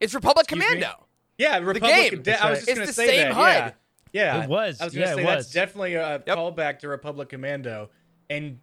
[0.00, 0.66] It's Republic Excuse me?
[0.80, 1.06] Commando.
[1.38, 1.58] Yeah.
[1.58, 2.10] Republic.
[2.10, 2.22] game.
[2.22, 3.34] De- I was just It's going the to say same that.
[3.34, 3.74] HUD.
[4.12, 4.36] Yeah.
[4.36, 4.42] Yeah.
[4.44, 4.80] It was.
[4.80, 5.52] I was going to Yeah, say it that's was.
[5.52, 6.26] definitely a Yep.
[6.26, 7.90] callback to Republic Commando.
[8.28, 8.60] And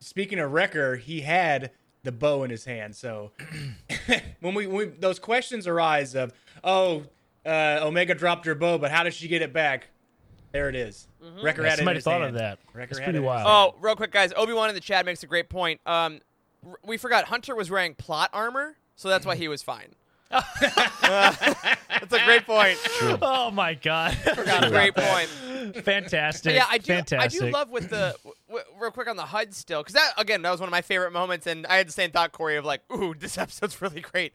[0.00, 1.72] speaking of Wrecker, he had
[2.04, 2.94] the bow in his hand.
[2.94, 3.32] So
[4.40, 6.32] when we, when we those questions arise of,
[6.62, 7.02] oh,
[7.46, 9.88] uh, Omega dropped her bow, but how did she get it back?
[10.52, 11.08] There it is.
[11.42, 12.34] Wrecker Yeah, had it somebody thought hand.
[12.36, 12.58] of that.
[12.72, 13.74] Wrecker That's pretty it in his wild.
[13.76, 14.32] Oh, real quick, guys.
[14.36, 15.80] Obi Wan in the chat makes a great point.
[15.84, 16.20] Um,
[16.84, 19.94] we forgot Hunter was wearing plot armor, so that's why he was fine.
[20.30, 22.78] that's a great point.
[23.22, 25.28] Oh my god, Forgot Great point.
[25.84, 26.50] fantastic!
[26.50, 26.86] But yeah, I do.
[26.86, 27.42] fantastic.
[27.42, 30.12] I do love with the w- w- real quick on the HUD still because that
[30.18, 32.56] again that was one of my favorite moments, and I had the same thought, Corey,
[32.56, 34.32] of like, ooh, this episode's really great.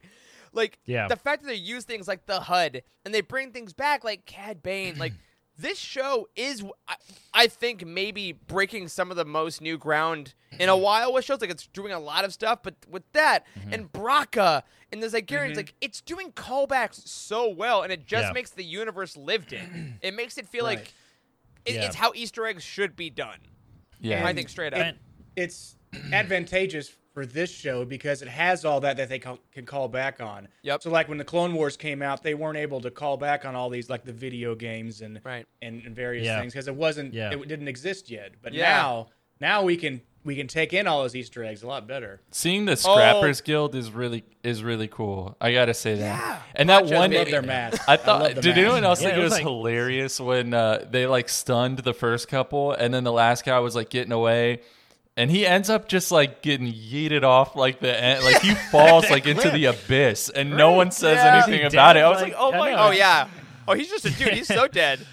[0.53, 1.07] Like, Yeah.
[1.07, 4.25] the fact that they use things like the HUD and they bring things back like
[4.25, 5.13] Cad Bane, like.
[5.62, 6.95] This show is, I-
[7.33, 11.41] I think, maybe breaking some of the most new ground in a while with shows.
[11.41, 13.73] Like it's doing a lot of stuff, but with that Mm-hmm.
[13.73, 18.31] and Bracca and the Zygerians, like it's doing callbacks so well, and it just Yeah.
[18.31, 19.95] makes the universe lived in.
[20.01, 20.77] It makes it feel Right.
[20.77, 20.93] like
[21.65, 21.88] it, Yeah.
[21.88, 23.39] it's how Easter eggs should be done.
[23.99, 24.25] Yeah.
[24.25, 24.79] I think straight up.
[24.79, 24.97] And-
[25.35, 25.75] it's
[26.13, 30.22] advantageous for this show because it has all that that they call, can call back
[30.22, 30.48] on.
[30.63, 30.84] Yep.
[30.84, 33.56] So like when the Clone Wars came out, they weren't able to call back on
[33.56, 35.45] all these like the video games and Right.
[35.62, 36.39] and, and various Yeah.
[36.39, 37.32] things because it wasn't Yeah.
[37.32, 38.34] it didn't exist yet.
[38.41, 38.69] But Yeah.
[38.69, 39.08] now
[39.41, 42.19] now we can we can take in all those Easter eggs a lot better.
[42.30, 42.76] Seeing the Oh.
[42.76, 45.36] Scrappers Guild is really is really cool.
[45.41, 46.02] I gotta say that.
[46.19, 46.41] Yeah.
[46.56, 47.84] And that Ponchos, one, I love their masks.
[47.88, 48.22] I thought.
[48.22, 48.60] love the did masks.
[48.60, 51.80] anyone else Yeah, think it it was was like- hilarious when uh, they like stunned
[51.80, 54.60] the first couple, and then the last guy was like getting away,
[55.19, 59.10] and he ends up just like getting yeeted off like the end, like he falls
[59.12, 61.43] like into the abyss, and no one says Yeah.
[61.45, 61.97] anything about dead?
[61.97, 62.03] it.
[62.05, 62.88] I was Like, like, oh my god.
[62.88, 63.27] Oh yeah.
[63.67, 64.29] Oh, he's just a dude.
[64.34, 65.05] He's so dead.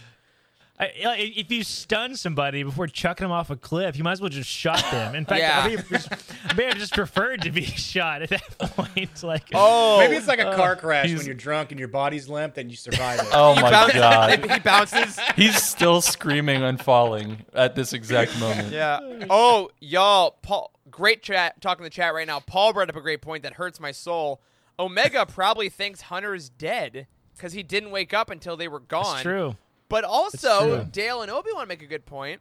[0.79, 4.29] I, if you stun somebody before chucking them off a cliff, you might as well
[4.29, 5.15] just shot them.
[5.15, 5.61] In fact, Yeah.
[5.61, 6.09] I, may have just,
[6.45, 9.23] I may have just preferred to be shot at that point.
[9.23, 11.89] Like, Oh, Maybe it's like a uh, car crash he's- when you're drunk and your
[11.89, 13.27] body's limp and you survive it.
[13.33, 14.39] Oh my bounces- god.
[14.51, 15.19] he bounces.
[15.35, 18.71] He's still screaming and falling at this exact moment.
[18.71, 19.01] Yeah.
[19.31, 20.73] Oh, y'all, Paul.
[20.91, 21.61] Great chat.
[21.61, 22.41] Talking in the chat right now.
[22.41, 24.41] Paul brought up a great point that hurts my soul.
[24.79, 29.05] Omega probably thinks Hunter is dead because he didn't wake up until they were gone.
[29.17, 29.57] that's true.
[29.89, 30.85] But also.
[30.85, 32.41] Dale and Obi Wan make a good point.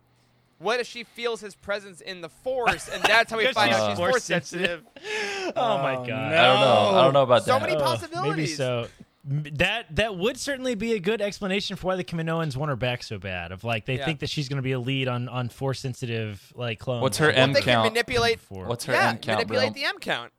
[0.58, 3.72] What if she feels his presence in the Force, and that's how we Because find
[3.74, 4.84] she's out she's Force Force sensitive?
[5.56, 6.08] Oh, my god.
[6.08, 6.14] no.
[6.16, 6.98] I don't know.
[7.00, 7.52] I don't know about that.
[7.54, 7.62] So that.
[7.62, 8.36] many Uh, possibilities.
[8.36, 8.88] maybe so.
[9.30, 12.76] M- That that would certainly be a good explanation for why the Kaminoans want her
[12.76, 13.52] back so bad.
[13.52, 14.06] Of like they Yeah.
[14.06, 17.02] think that she's going to be a lead on on force sensitive like clones.
[17.04, 17.94] What's her Well, M they can count?
[17.94, 18.40] manipulate.
[18.40, 18.66] For.
[18.66, 19.82] What's her yeah, M count, manipulate bro?
[19.82, 20.32] the M count.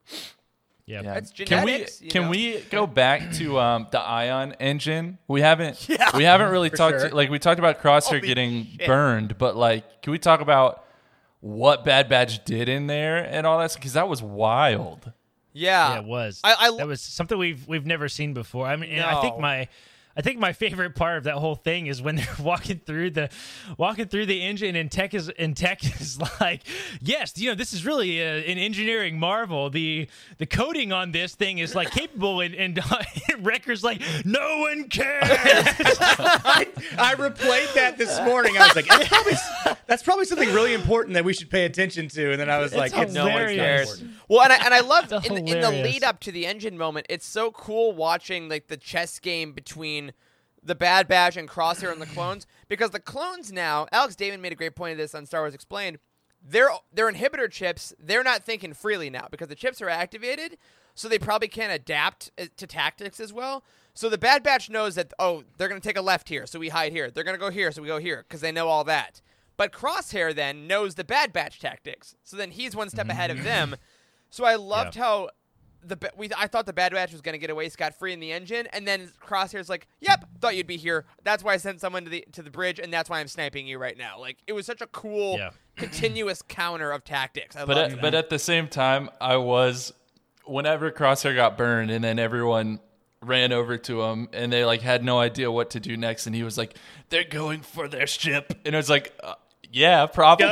[0.86, 1.02] Yeah.
[1.02, 1.14] Yeah.
[1.14, 2.30] That's can we can know?
[2.30, 5.18] we go back to um, the ion engine?
[5.26, 6.16] We haven't Yeah.
[6.16, 7.08] we haven't really talked sure.
[7.10, 8.86] to, like we talked about Crosshair Holy getting shit.
[8.86, 10.84] burned, but like can we talk about
[11.40, 15.12] what Bad Batch did in there and all that because that was wild.
[15.52, 16.40] Yeah, Yeah, it was.
[16.44, 18.66] I- I that was something we've we've never seen before.
[18.66, 19.68] I mean, and I think my
[20.16, 23.28] I think my favorite part of that whole thing is when they're walking through the
[23.76, 26.62] walking through the engine and tech is and tech is like,
[27.00, 29.68] yes, you know, this is really a, an engineering marvel.
[29.68, 32.80] The the coding on this thing is like capable, and, and
[33.40, 35.26] Wrecker's like, no one cares.
[35.28, 36.66] I,
[36.98, 38.56] I replayed that this morning.
[38.56, 39.34] I was like, that's probably,
[39.86, 42.32] that's probably something really important that we should pay attention to.
[42.32, 43.90] And then I was like, It's it's no one's hilarious.
[43.92, 44.20] important.
[44.28, 46.76] Well, and I, and I loved It's in, in the lead up to the engine
[46.76, 47.06] moment.
[47.08, 50.05] It's so cool watching like the chess game between
[50.66, 53.86] the Bad Batch and Crosshair and the clones because the clones now.
[53.92, 55.98] Alex Damon made a great point of this on Star Wars Explained.
[56.42, 57.94] Their their inhibitor chips.
[57.98, 60.58] They're not thinking freely now because the chips are activated,
[60.94, 63.64] so they probably can't adapt uh, to tactics as well.
[63.94, 66.68] So the Bad Batch knows that oh they're gonna take a left here, so we
[66.68, 67.10] hide here.
[67.10, 69.22] They're gonna go here, so we go here because they know all that.
[69.56, 73.42] But Crosshair then knows the Bad Batch tactics, so then he's one step ahead of
[73.42, 73.76] them.
[74.28, 75.30] So I loved how
[75.86, 78.20] the we I thought the Bad Batch was going to get away scot free in
[78.20, 81.04] the engine, and then Crosshair's like, "Yep, thought you'd be here.
[81.24, 83.66] That's why I sent someone to the to the bridge, and that's why I'm sniping
[83.66, 85.50] you right now." Like it was such a cool, Yeah.
[85.76, 87.56] continuous counter of tactics.
[87.56, 89.92] I But at, but at the same time, I was
[90.44, 92.80] whenever Crosshair got burned, and then everyone
[93.22, 96.34] ran over to him, and they like had no idea what to do next, and
[96.34, 96.76] he was like,
[97.10, 99.12] "They're going for their ship," and it was like.
[99.22, 99.34] Uh,
[99.72, 100.46] yeah, probably.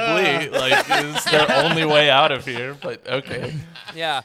[0.50, 2.74] Like, it's their only way out of here.
[2.74, 3.54] But okay.
[3.94, 4.22] yeah,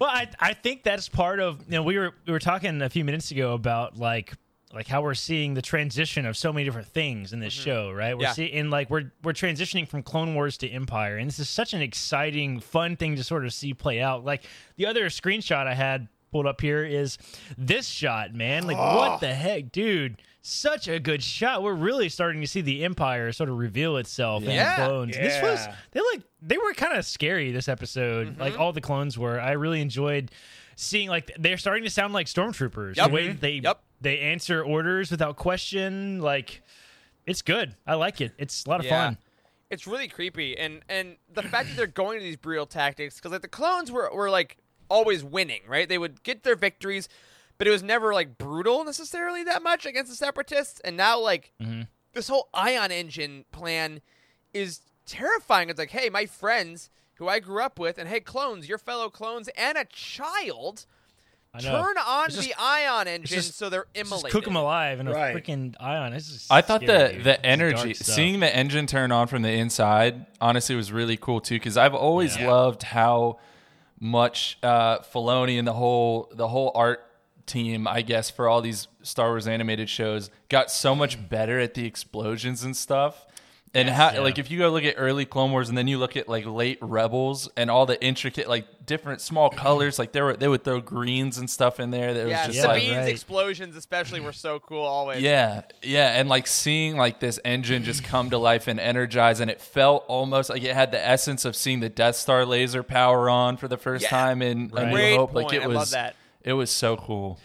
[0.00, 2.90] Well, I I think that's part of you know we were we were talking a
[2.90, 4.32] few minutes ago about like
[4.72, 7.64] like how we're seeing the transition of so many different things in this mm-hmm.
[7.64, 8.16] show, right?
[8.16, 8.32] We're Yeah.
[8.32, 11.80] seeing like we're we're transitioning from Clone Wars to Empire, and this is such an
[11.80, 14.24] exciting, fun thing to sort of see play out.
[14.24, 14.44] Like
[14.76, 17.18] the other screenshot I had pulled up here is
[17.56, 18.66] this shot, man.
[18.66, 19.16] Like what ah.
[19.16, 20.20] the heck, dude?
[20.48, 21.62] Such a good shot.
[21.62, 25.14] We're really starting to see the Empire sort of reveal itself in the clones.
[25.14, 28.28] This was they like they were kind of scary this episode.
[28.28, 28.40] Mm-hmm.
[28.40, 29.38] Like all the clones were.
[29.38, 30.30] I really enjoyed
[30.74, 32.96] seeing like they're starting to sound like stormtroopers.
[32.96, 33.08] Yep.
[33.08, 33.82] The way that they Yep.
[34.00, 36.20] they answer orders without question.
[36.22, 36.62] Like
[37.26, 37.76] it's good.
[37.86, 38.32] I like it.
[38.38, 39.06] It's a lot of Yeah.
[39.08, 39.18] fun.
[39.70, 43.32] it's really creepy, and and the fact that they're going to these brutal tactics because
[43.32, 44.56] like the clones were were like
[44.88, 45.86] always winning, right?
[45.86, 47.06] They would get their victories,
[47.58, 50.80] but it was never like brutal necessarily that much against the separatists.
[50.80, 51.52] And now like
[52.14, 54.00] this whole ion engine plan
[54.54, 55.68] is terrifying.
[55.68, 59.10] It's like, hey, my friends who I grew up with, and hey, clones, your fellow
[59.10, 60.86] clones, and a child.
[61.60, 65.08] Turn on It's the just- ion engine just- so they're Just cook them alive in
[65.08, 65.34] a Right.
[65.34, 66.12] freaking ion.
[66.12, 67.24] It's just I thought scary, the dude.
[67.24, 71.40] the It's energy, seeing the engine turn on from the inside, honestly, was really cool
[71.40, 71.56] too.
[71.56, 72.48] Because I've always Yeah.
[72.52, 73.40] loved how
[73.98, 77.07] much uh, Filoni and the whole the whole art
[77.48, 81.74] team, I guess, for all these Star Wars animated shows, got so much better at
[81.74, 83.24] the explosions and stuff.
[83.74, 84.20] And how, Yeah.
[84.20, 86.46] like, if you go look at early Clone Wars and then you look at like
[86.46, 90.64] late Rebels and all the intricate, like, different small colors, like they were they would
[90.64, 92.14] throw greens and stuff in there.
[92.14, 93.08] That was just Yeah, like Sabine's right.
[93.10, 95.20] explosions especially were so cool always.
[95.20, 99.50] yeah, yeah, and like seeing like this engine just come to life and energize, and
[99.50, 103.28] it felt almost like it had the essence of seeing the Death Star laser power
[103.28, 104.08] on for the first Yeah.
[104.08, 105.34] time in A New Great Hope.
[105.34, 105.56] Like point.
[105.56, 106.16] it I was, love that.
[106.42, 107.38] It was so cool.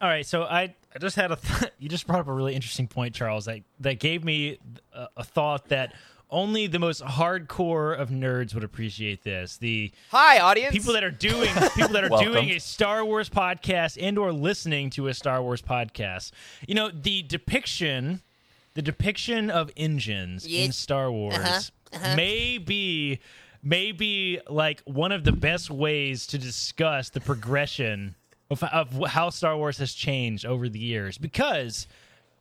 [0.00, 2.54] All right, so I, I just had a th- you just brought up a really
[2.54, 3.44] interesting point, Charles.
[3.44, 4.58] That that gave me
[4.92, 5.94] a, a thought that
[6.30, 9.58] only the most hardcore of nerds would appreciate this.
[9.58, 10.74] The Hi, audience.
[10.74, 14.90] people that are doing people that are doing a Star Wars podcast and or listening
[14.90, 16.32] to a Star Wars podcast.
[16.66, 18.22] You know, the depiction
[18.74, 21.60] the depiction of engines in Star Wars uh-huh,
[21.94, 22.16] uh-huh.
[22.16, 23.20] may be may be
[24.48, 28.14] like one of the best ways to discuss the progression
[28.48, 31.88] of, of how Star Wars has changed over the years because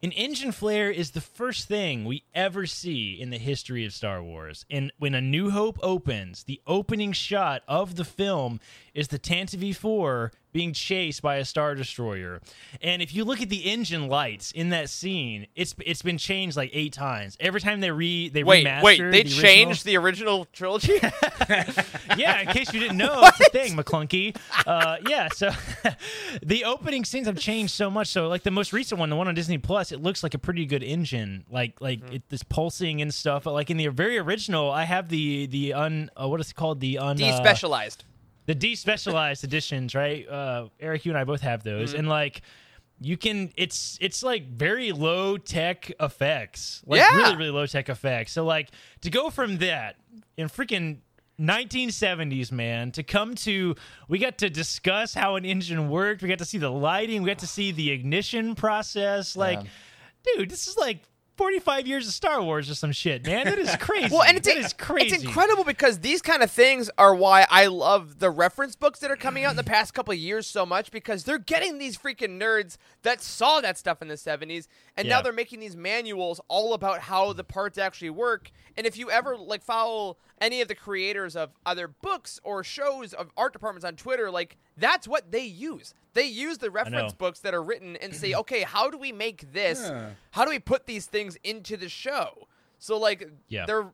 [0.03, 4.21] an engine flare is the first thing we ever see in the history of Star
[4.21, 4.65] Wars.
[4.69, 8.59] And when A New Hope opens, the opening shot of the film
[8.95, 12.39] is the Tantive 4 being chased by a star destroyer.
[12.81, 16.55] And if you look at the engine lights in that scene, it's it's been changed
[16.55, 17.35] like eight times.
[17.41, 20.93] Every time they re they Wait, wait, they the original- changed the original trilogy?
[22.17, 24.35] yeah, in case you didn't know, it's a thing, McClunky.
[24.65, 25.51] Uh, yeah, so
[26.41, 28.07] the opening scenes have changed so much.
[28.07, 30.39] So, like the most recent one, the one on Disney Plus, it looks like a
[30.39, 32.15] pretty good engine, like like Mm-hmm.
[32.15, 33.43] it, this pulsing and stuff.
[33.43, 36.55] But like in the very original, I have the the un uh, what is it
[36.55, 37.97] called the un uh, Despecialized.
[38.45, 40.27] The despecialized editions, right?
[40.27, 41.99] Uh, Eric, you and I both have those, Mm-hmm.
[41.99, 42.41] and like
[43.01, 47.15] you can, it's it's like very low tech effects, like Yeah.
[47.17, 48.31] really really low tech effects.
[48.31, 48.69] So like
[49.01, 49.97] to go from that
[50.37, 50.99] in freaking
[51.39, 53.75] 1970s, man, to come to
[54.07, 56.21] we got to discuss how an engine worked.
[56.21, 57.23] We got to see the lighting.
[57.23, 59.35] We got to see the ignition process.
[59.35, 59.59] Like,
[60.23, 60.99] dude, this is like.
[61.37, 63.45] 45 years of Star Wars or some shit, man.
[63.45, 64.09] That is crazy.
[64.09, 65.15] Well, and it's, that is crazy.
[65.15, 69.11] it's incredible because these kind of things are why I love the reference books that
[69.11, 71.97] are coming out in the past couple of years so much because they're getting these
[71.97, 76.39] freaking nerds that saw that stuff in the 70s and now they're making these manuals
[76.47, 78.51] all about how the parts actually work.
[78.77, 83.13] And if you ever like follow any of the creators of other books or shows
[83.13, 85.93] of art departments on Twitter, like that's what they use.
[86.13, 89.51] They use the reference books that are written and say, okay, how do we make
[89.53, 89.91] this?
[90.31, 92.47] How do we put these things into the show?
[92.79, 93.65] So like Yeah.
[93.65, 93.87] they're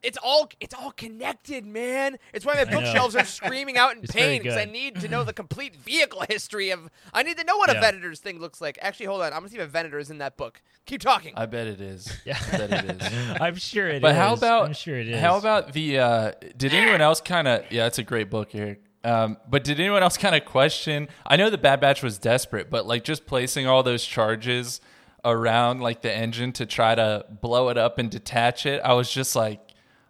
[0.00, 2.18] it's all it's all connected, man.
[2.32, 5.24] It's why my bookshelves are screaming out in It's pain because I need to know
[5.24, 6.88] the complete vehicle history of.
[7.12, 8.78] I need to know what a Venator's thing looks like.
[8.80, 9.32] Actually, hold on.
[9.32, 10.62] I'm gonna see if a Venator is in that book.
[10.86, 11.32] Keep talking.
[11.36, 12.16] I bet it is.
[12.24, 12.38] Yeah.
[12.52, 13.12] I bet it is.
[13.40, 14.02] I'm sure it is.
[14.02, 15.20] But how about I'm sure it is.
[15.20, 15.98] How about the?
[15.98, 17.64] Uh, did anyone else kind of?
[17.72, 18.80] Yeah, it's a great book, Eric.
[19.04, 21.08] Um, but did anyone else kind of question?
[21.26, 24.80] I know the Bad Batch was desperate, but like just placing all those charges
[25.24, 29.10] around like the engine to try to blow it up and detach it, I was
[29.10, 29.60] just like,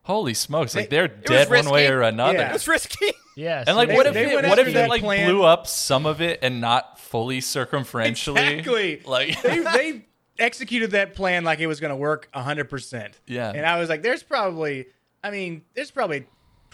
[0.03, 0.75] holy smokes!
[0.75, 2.39] Like they're was dead one way or another.
[2.39, 2.55] Yeah.
[2.55, 3.13] It's risky.
[3.39, 3.69] Yes.
[3.69, 6.07] And like, so what if they it, what if it like plan- blew up some
[6.07, 8.59] of it and not fully circumferentially?
[8.59, 9.01] Exactly.
[9.07, 10.07] Like, they, they
[10.41, 13.13] executed that plan like it was going to work 100%.
[13.29, 13.53] Yeah.
[13.55, 14.87] And I was like, there's probably,
[15.23, 16.27] I mean, there's probably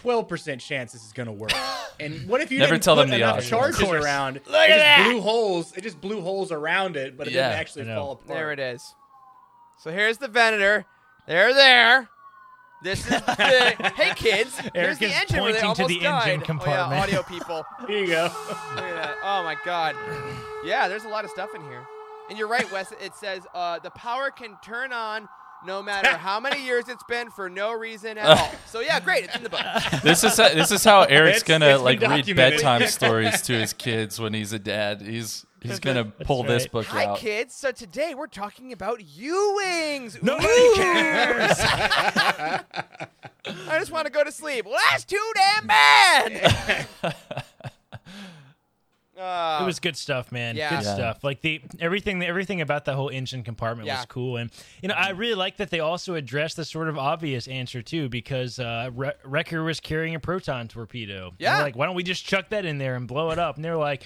[0.05, 1.51] 12% chance this is going to work.
[1.97, 3.47] And what if you Never didn't tell put them the enough odds.
[3.47, 4.03] charges Of course.
[4.03, 4.41] around?
[4.47, 5.07] Look at it just that.
[5.09, 5.73] blew holes.
[5.77, 7.47] It just blew holes around it, but it Yeah.
[7.47, 7.95] didn't actually I know.
[8.01, 8.27] fall apart.
[8.27, 8.95] there it is.
[9.77, 10.85] So here's the Venator.
[11.25, 12.09] There, there.
[12.83, 14.59] This is the hey kids.
[14.59, 16.27] Here's Eric the is engine where they pointing to almost the died.
[16.27, 16.91] engine Oh, compartment.
[16.91, 17.65] yeah, audio people.
[17.87, 18.23] Here you go.
[18.75, 19.15] Look at that.
[19.23, 19.95] Oh my god.
[20.65, 21.85] Yeah, there's a lot of stuff in here.
[22.29, 22.91] And you're right, Wes.
[23.01, 25.29] It says uh, the power can turn on
[25.65, 28.51] no matter how many years it's been for no reason at all.
[28.67, 29.23] So yeah, great.
[29.25, 29.61] It's in the book.
[30.03, 33.53] this is how, this is how Eric's It's- gonna it's like read bedtime stories to
[33.53, 35.01] his kids when he's a dad.
[35.01, 36.71] He's he's gonna pull this right.
[36.71, 37.17] book Hi, out.
[37.19, 37.55] kids.
[37.55, 40.21] So today we're talking about U-wings.
[40.21, 40.73] Nobody Ooh.
[40.75, 41.57] cares.
[43.57, 44.65] I just want to go to sleep.
[44.65, 46.85] Well, that's too damn bad.
[49.17, 50.55] Uh, it was good stuff, man.
[50.57, 50.69] Yeah.
[50.77, 50.93] Good Yeah.
[50.95, 51.23] stuff.
[51.23, 53.97] Like the everything, everything about the whole engine compartment Yeah.
[53.97, 54.51] was cool, and
[54.81, 58.09] you know I really like that they also addressed the sort of obvious answer too,
[58.09, 61.33] because uh, Re- Wrecker was carrying a proton torpedo.
[61.39, 61.61] Yeah.
[61.61, 63.55] like why don't we just chuck that in there and blow it up?
[63.55, 64.03] And they're like,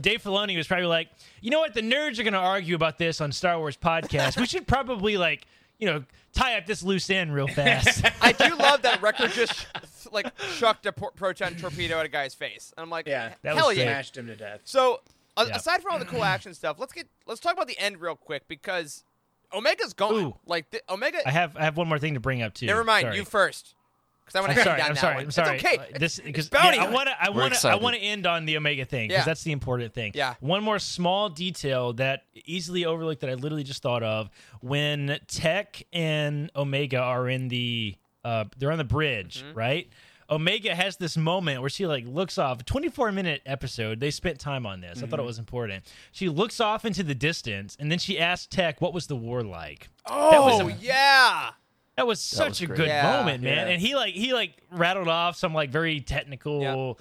[0.00, 1.08] Dave Filoni was probably like,
[1.42, 4.36] you know what, the nerds are going to argue about this on Star Wars podcast.
[4.38, 5.46] we should probably like,
[5.78, 8.04] you know, tie up this loose end real fast.
[8.20, 9.66] I do love that Wrecker just
[10.12, 10.26] like
[10.58, 12.72] chucked a por- proton torpedo at a guy's face.
[12.76, 13.32] And I'm like, Yeah.
[13.42, 13.84] That hell was yeah.
[13.84, 14.60] Smashed him to death.
[14.64, 15.00] So
[15.36, 15.56] a- Yeah.
[15.56, 18.16] aside from all the cool action stuff, let's get let's talk about the end real
[18.16, 19.04] quick because
[19.52, 20.14] Omega's gone.
[20.14, 20.34] Ooh.
[20.46, 21.18] Like the, Omega.
[21.26, 22.66] I have I have one more thing to bring up too.
[22.66, 23.04] never mind.
[23.04, 23.16] Sorry.
[23.16, 23.74] You first.
[24.26, 24.78] Because I want I'm to sorry.
[24.78, 25.14] down I'm that sorry.
[25.14, 25.24] one.
[25.24, 25.56] I'm sorry.
[25.56, 25.78] It's okay.
[25.78, 27.14] Uh, This because bounty I want to.
[27.18, 27.68] I want to.
[27.68, 29.24] I want to end on the Omega thing because Yeah.
[29.24, 30.12] that's the important thing.
[30.16, 30.34] Yeah.
[30.40, 34.28] One more small detail that easily overlooked that I literally just thought of
[34.60, 37.94] when Tech and Omega are in the.
[38.24, 39.56] Uh, they're on the bridge, Mm-hmm.
[39.56, 39.88] right?
[40.28, 42.64] Omega has this moment where she like looks off.
[42.64, 44.00] 24 minute episode.
[44.00, 44.98] They spent time on this.
[45.00, 45.26] I thought it Mm-hmm.
[45.26, 45.84] was important.
[46.10, 49.44] She looks off into the distance and then she asks Tech, "What was the war
[49.44, 51.50] like?" oh was a- yeah.
[51.96, 52.76] That was such was a great.
[52.76, 53.02] good Yeah.
[53.18, 53.66] moment, man.
[53.68, 53.72] Yeah.
[53.72, 56.98] And he like he like rattled off some like very technical, Yep.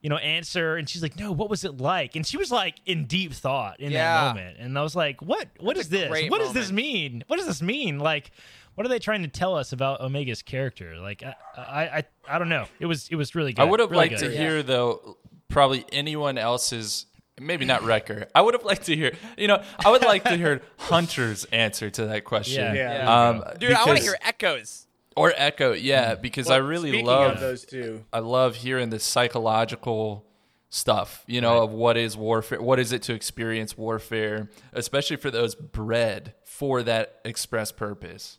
[0.00, 2.76] you know, answer, and she's like, "No, what was it like?" And she was like
[2.86, 4.14] in deep thought in Yeah.
[4.14, 5.48] that moment, and I was like, "What?
[5.58, 6.08] What That's is this?
[6.08, 7.22] great What does this mean?
[7.26, 7.98] What does this mean?
[7.98, 8.30] Like,
[8.76, 10.96] what are they trying to tell us about Omega's character?
[10.98, 12.64] Like, I I I, I don't know.
[12.78, 13.60] It was it was really good.
[13.60, 14.30] I would have Really liked good.
[14.30, 17.04] to hear though, probably anyone else's.
[17.40, 18.26] Maybe not Wrecker.
[18.34, 19.12] I would have liked to hear.
[19.38, 22.74] You know, I would like to hear Hunter's answer to that question.
[22.74, 23.04] Yeah.
[23.04, 23.28] Yeah.
[23.28, 24.86] Um, Dude, I want to hear Echo's.
[25.16, 25.72] or Echo.
[25.72, 30.26] Yeah, because I really love of those two, I love hearing the psychological
[30.68, 35.30] stuff, you know, of what is warfare, what is it to experience warfare, especially for
[35.30, 38.38] those bred for that express purpose.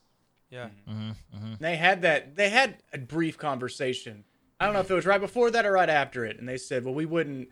[0.51, 0.69] Yeah.
[0.87, 1.53] mm-hmm, mm-hmm.
[1.59, 2.35] they had that.
[2.35, 4.25] They had a brief conversation.
[4.59, 6.57] I don't know if it was right before that or right after it, and they
[6.57, 7.49] said, "Well, we wouldn't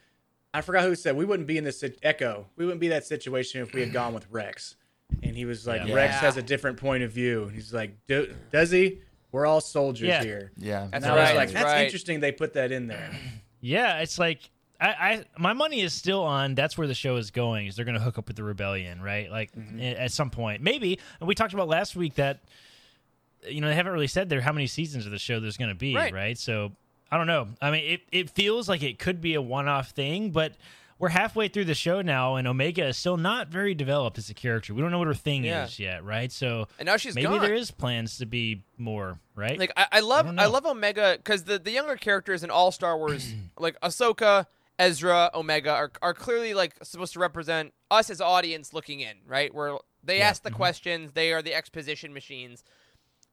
[0.53, 2.47] I forgot who said we wouldn't be in this sit- Echo.
[2.55, 4.75] We wouldn't be that situation if we had gone with Rex.
[5.23, 5.93] And he was like, Yeah.
[5.95, 7.43] Rex has a different point of view.
[7.43, 9.01] And he's like, Do, does he?
[9.31, 10.23] We're all soldiers Yeah.
[10.23, 10.51] here.
[10.57, 10.87] Yeah.
[10.91, 11.83] That's And I was right, like, that's that's right.
[11.85, 12.19] interesting.
[12.19, 13.11] They put that in there.
[13.61, 14.39] Yeah, it's like
[14.79, 17.83] I, I my money is still on that's where the show is going is they're
[17.83, 19.81] going to hook up with the rebellion right like Mm-hmm.
[19.81, 22.39] at some point maybe and we talked about last week that
[23.45, 25.67] you know they haven't really said there how many seasons of the show there's going
[25.67, 26.13] to be Right.
[26.13, 26.37] right.
[26.37, 26.71] so
[27.11, 29.89] I don't know I mean it it feels like it could be a one off
[29.91, 30.53] thing but
[30.99, 34.33] we're halfway through the show now and Omega is still not very developed as a
[34.33, 35.65] character we don't know what her thing Yeah.
[35.65, 37.41] is yet right so And now she's maybe gone.
[37.41, 41.15] there is plans to be more right Like I, I love don't I, love Omega
[41.17, 44.45] because the, the younger characters in all Star Wars like Ahsoka,
[44.77, 49.53] Ezra, Omega are are clearly like supposed to represent us as audience looking in, right?
[49.53, 50.53] Where they ask Mm-hmm.
[50.53, 52.63] the questions, they are the exposition machines.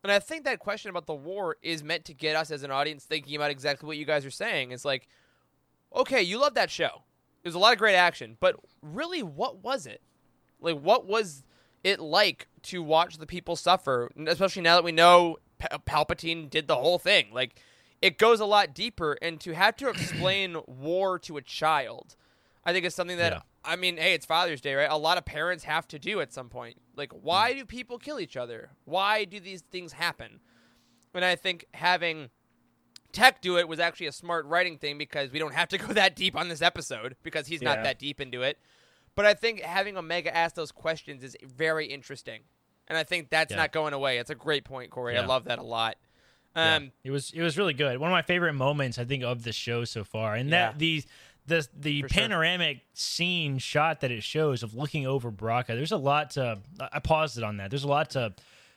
[0.06, 2.70] And I think that question about the war is meant to get us as an
[2.70, 4.70] audience thinking about exactly what you guys are saying.
[4.70, 5.08] It's like,
[5.92, 7.02] okay, you love that show.
[7.42, 10.00] There's a lot of great action, but really, what was it?
[10.60, 11.42] Like, what was
[11.82, 14.08] it like to watch the people suffer?
[14.28, 17.26] Especially now that we know Pa- Palpatine did the whole thing.
[17.32, 17.60] Like,
[18.00, 22.14] it goes a lot deeper, and to have to explain war to a child,
[22.64, 23.40] I think is something that Yeah.
[23.64, 24.88] I mean, hey, it's Father's Day, right?
[24.88, 26.76] A lot of parents have to do at some point.
[26.96, 28.70] Like, why do people kill each other?
[28.84, 30.40] Why do these things happen?
[31.14, 32.30] And I think having
[33.12, 35.86] Tech do it was actually a smart writing thing because we don't have to go
[35.94, 38.58] that deep on this episode because he's not that deep into it.
[39.14, 42.42] But I think having Omega ask those questions is very interesting.
[42.88, 43.56] And I think that's Yeah.
[43.56, 44.18] not going away.
[44.18, 45.16] It's a great point, Corey.
[45.16, 45.96] I love that a lot.
[46.54, 46.76] Yeah.
[46.76, 47.98] Um, it was it was really good.
[47.98, 50.72] One of my favorite moments I think of the show so far, and Yeah.
[50.72, 50.78] that
[51.46, 52.22] the the For sure.
[52.22, 55.68] panoramic scene shot that it shows of looking over Bracca.
[55.68, 56.58] There's a lot to.
[56.80, 57.70] I paused it on that.
[57.70, 58.34] There's a lot to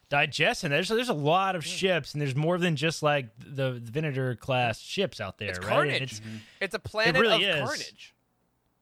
[0.10, 3.74] digest, and there's there's a lot of ships, and there's more than just like the,
[3.74, 5.68] the Venator class ships out there, It's right?
[5.68, 6.02] carnage.
[6.02, 6.22] It's
[6.62, 7.62] It's a planet really of is.
[7.68, 8.16] carnage.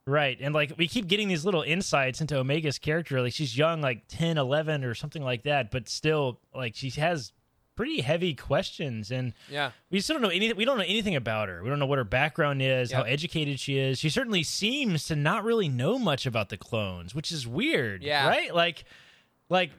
[0.06, 0.38] Right.
[0.40, 3.22] And like we keep getting these little insights into Omega's character.
[3.22, 7.34] Like she's young, like 10, 11 or something like that, but still like she has
[7.78, 9.72] pretty heavy questions and Yeah.
[9.90, 11.64] we still don't know anything we don't know anything about her.
[11.64, 14.00] We don't know what her background is, how educated she is.
[14.00, 18.04] She certainly seems to not really know much about the clones, which is weird.
[18.04, 18.28] Yeah.
[18.28, 18.54] Right?
[18.54, 18.84] Like
[19.50, 19.72] like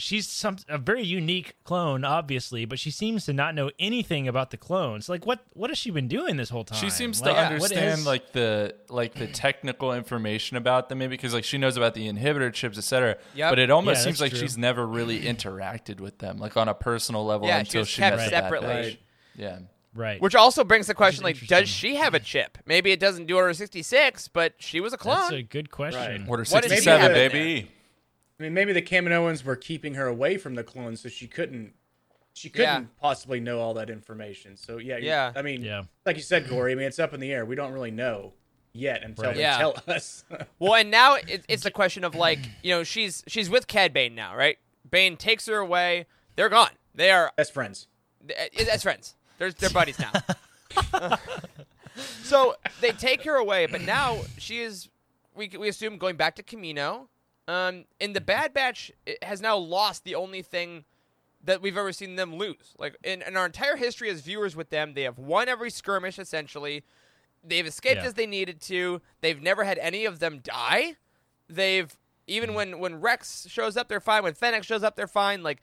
[0.00, 4.50] she's some a very unique clone, obviously, but she seems to not know anything about
[4.50, 5.08] the clones.
[5.08, 6.78] Like what what has she been doing this whole time?
[6.78, 10.98] She seems Like, to what understand is- like the like the technical information about them,
[10.98, 13.16] maybe because like she knows about the inhibitor chips, etc.
[13.34, 13.50] Yep.
[13.52, 14.40] But it almost Yeah, seems like true.
[14.40, 17.88] she's never really interacted with them, like on a personal level, Yeah, she until was
[17.88, 18.66] she kept met the Bad separately.
[18.68, 18.84] Batch.
[18.86, 18.98] Right.
[19.36, 19.58] Yeah.
[19.94, 20.20] right.
[20.20, 22.58] Which also brings the question like, does she have a chip?
[22.66, 25.16] Maybe it doesn't do Order 66, but she was a clone.
[25.18, 26.26] That's a good question.
[26.28, 27.70] Order What does she 67, have in baby.
[28.40, 31.74] I mean, maybe the Kaminoans were keeping her away from the clones, so she couldn't.
[32.32, 32.84] She couldn't Yeah.
[33.00, 34.56] possibly know all that information.
[34.56, 35.32] So yeah, Yeah.
[35.36, 35.82] I mean, Yeah.
[36.06, 36.72] like you said, Corey.
[36.72, 37.44] I mean, it's up in the air.
[37.44, 38.32] We don't really know
[38.72, 39.34] yet until Right.
[39.34, 39.58] they Yeah.
[39.58, 40.24] tell us.
[40.58, 43.92] Well, and now it, it's the question of like, you know, she's she's with Cad
[43.92, 44.58] Bane now, right?
[44.90, 46.06] Bane takes her away.
[46.36, 46.70] They're gone.
[46.94, 47.88] They are Best friends.
[48.26, 49.16] th- uh, as friends.
[49.38, 50.12] They're they're buddies now.
[52.22, 54.88] so they take her away, but now she is.
[55.34, 57.08] We we assume going back to Kamino.
[57.50, 58.92] Um, and the Bad Batch
[59.22, 60.84] has now lost the only thing
[61.42, 62.74] that we've ever seen them lose.
[62.78, 66.18] Like in, in our entire history as viewers with them, they have won every skirmish
[66.18, 66.84] essentially.
[67.42, 68.06] They've escaped Yeah.
[68.06, 69.00] as they needed to.
[69.20, 70.96] They've never had any of them die.
[71.48, 71.94] They've
[72.26, 74.22] even when when Rex shows up, they're fine.
[74.22, 75.42] When Fennec shows up, they're fine.
[75.42, 75.62] Like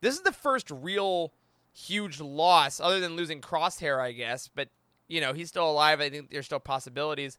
[0.00, 1.32] this is the first real
[1.72, 4.48] huge loss, other than losing Crosshair, I guess.
[4.52, 4.70] But
[5.06, 6.00] you know he's still alive.
[6.00, 7.38] I think there's still possibilities.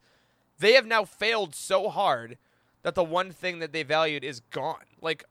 [0.58, 2.38] They have now failed so hard
[2.82, 4.84] that the one thing that they valued is gone.
[5.00, 5.24] Like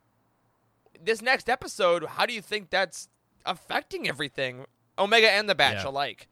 [1.01, 3.09] this next episode, how do you think that's
[3.45, 4.65] affecting everything,
[4.97, 5.89] Omega and the Batch Yeah.
[5.89, 6.27] alike?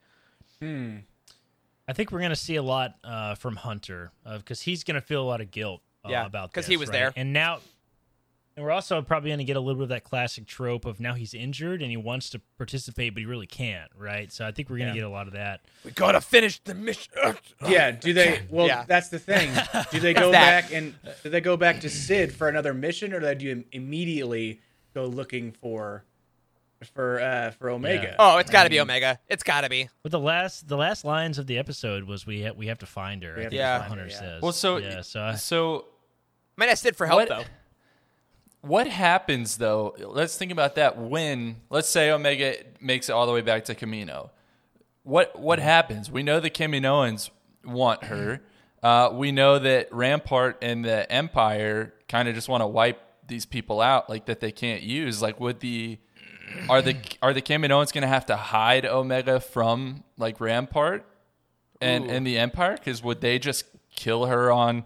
[1.90, 5.00] I think we're going to see a lot uh, from Hunter because he's going to
[5.00, 6.94] feel a lot of guilt uh, Yeah, about 'cause this, he was right?
[6.94, 7.12] there.
[7.16, 7.60] and now,
[8.58, 10.98] and we're also probably going to get a little bit of that classic trope of
[10.98, 14.32] now he's injured and he wants to participate but he really can't, right?
[14.32, 15.02] So I think we're going to Yeah.
[15.02, 15.60] get a lot of that.
[15.84, 17.12] We gotta finish the mission.
[17.68, 17.92] Yeah.
[17.92, 18.42] Do they?
[18.50, 18.84] Well, Yeah.
[18.88, 19.48] that's the thing.
[19.92, 20.92] Do they go back and
[21.22, 24.60] do they go back to Cid for another mission, or do they do immediately
[24.92, 26.02] go looking for
[26.94, 28.16] for uh for Omega?
[28.18, 29.20] Oh, it's gotta be Omega.
[29.28, 29.88] It's gotta be.
[30.02, 32.86] But the last the last lines of the episode was we ha- we have to
[32.86, 33.34] find her.
[33.34, 34.18] I think to what Hunter yeah.
[34.18, 34.42] says.
[34.42, 35.84] Well, so yeah, so I, so
[36.56, 37.44] Might have Cid for help What- though.
[38.60, 39.94] What happens though?
[39.98, 40.98] Let's think about that.
[40.98, 44.30] When let's say Omega makes it all the way back to Kamino,
[45.04, 46.10] what what happens?
[46.10, 47.30] We know the Kaminoans
[47.64, 48.40] want her.
[48.82, 53.46] Uh, we know that Rampart and the Empire kind of just want to wipe these
[53.46, 55.20] people out, like that they can't use.
[55.22, 55.98] Like, would the
[56.68, 61.04] are the are the Kaminoans going to have to hide Omega from like Rampart
[61.80, 62.10] and Ooh.
[62.10, 62.74] and the Empire?
[62.74, 64.84] Because would they just kill her on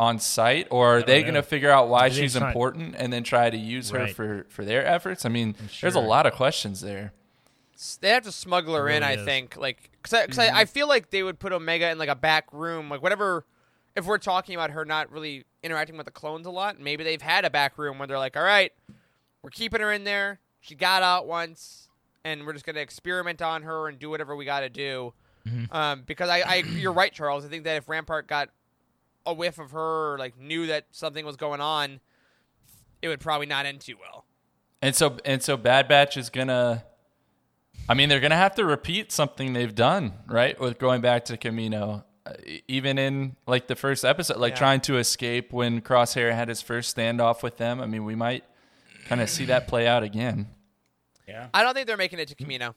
[0.00, 3.22] on site, or are they going to figure out why she's it's important and then
[3.22, 4.16] try to use her Right.
[4.16, 5.26] for for their efforts?
[5.26, 6.02] I mean, there's a sure.
[6.02, 7.12] lot of questions there.
[8.00, 9.24] They have to smuggle her in, really I is.
[9.26, 9.56] think.
[9.56, 12.14] Like, cause, I, cause I, I feel like they would put Omega in like a
[12.14, 13.44] back room, like whatever.
[13.94, 17.20] If we're talking about her not really interacting with the clones a lot, maybe they've
[17.20, 18.72] had a back room where they're like, "All right,
[19.42, 20.40] we're keeping her in there.
[20.60, 21.88] She got out once,
[22.24, 25.12] and we're just gonna experiment on her and do whatever we got to do."
[25.72, 27.44] Um, because I, I, you're right, Charles.
[27.44, 28.50] I think that if Rampart got
[29.26, 32.00] a whiff of her, or like knew that something was going on,
[33.02, 34.24] it would probably not end too well.
[34.82, 36.84] And so and so Bad Batch is gonna
[37.88, 40.58] I mean they're gonna have to repeat something they've done, right?
[40.58, 42.04] With going back to Kamino.
[42.26, 42.32] Uh,
[42.68, 44.58] Even in like the first episode, like Yeah.
[44.58, 47.80] trying to escape when Crosshair had his first standoff with them.
[47.80, 48.44] I mean, we might
[49.06, 50.46] kind of see that play out again.
[51.26, 51.48] Yeah.
[51.54, 52.74] I don't think they're making it to Kamino.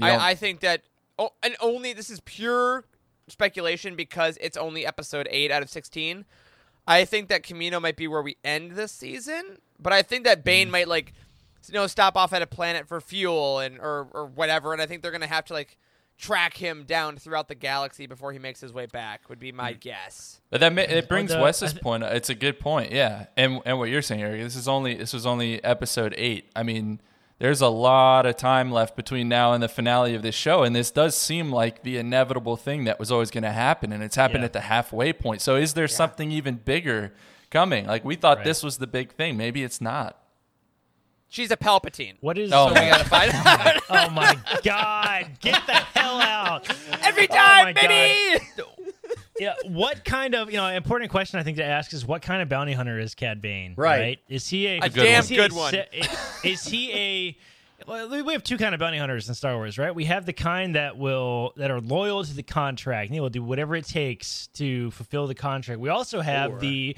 [0.00, 0.82] I, I think that,
[1.18, 2.84] oh, and only this is pure
[3.28, 6.24] speculation because it's only episode eight out of sixteen.
[6.86, 10.40] I think that Kamino might be where we end this season, but I think that
[10.40, 10.44] Mm.
[10.44, 11.14] Bane might like,
[11.66, 14.86] you know, stop off at a planet for fuel and or or whatever, and I
[14.86, 15.78] think they're gonna have to like
[16.16, 19.28] track him down throughout the galaxy before he makes his way back.
[19.28, 19.80] Would be my Mm.
[19.80, 20.40] guess.
[20.50, 22.04] But that ma- it brings the- Wes's th- point.
[22.04, 23.26] It's a good point, yeah.
[23.36, 26.50] And and what you're saying, Eric, this is only this was only episode eight.
[26.54, 27.00] I mean,
[27.38, 30.74] there's a lot of time left between now and the finale of this show, and
[30.74, 34.16] this does seem like the inevitable thing that was always going to happen, and it's
[34.16, 34.46] happened Yeah.
[34.46, 35.40] at the halfway point.
[35.42, 37.12] So, is there something even bigger
[37.50, 37.86] coming?
[37.86, 38.44] Like we thought Right.
[38.46, 39.36] this was the big thing.
[39.36, 40.16] Maybe it's not.
[41.28, 42.14] She's a Palpatine.
[42.20, 42.52] What is?
[42.52, 45.30] Oh, So we gotta find oh out oh my God!
[45.40, 46.68] Get the hell out!
[47.02, 48.44] every Oh time, my baby.
[49.44, 52.42] Yeah, what kind of you know important question I think to ask is what kind
[52.42, 53.74] of bounty hunter is Cad Bane?
[53.76, 54.18] Right.
[54.28, 55.72] Is he a, A good damn is he good one.
[55.72, 55.88] se-
[56.44, 57.38] Is he a?
[57.86, 59.94] Well, we have two kind of bounty hunters in Star Wars, right?
[59.94, 63.08] We have the kind that will that are loyal to the contract.
[63.10, 65.80] and They will do whatever it takes to fulfill the contract.
[65.80, 66.96] We also have Or- the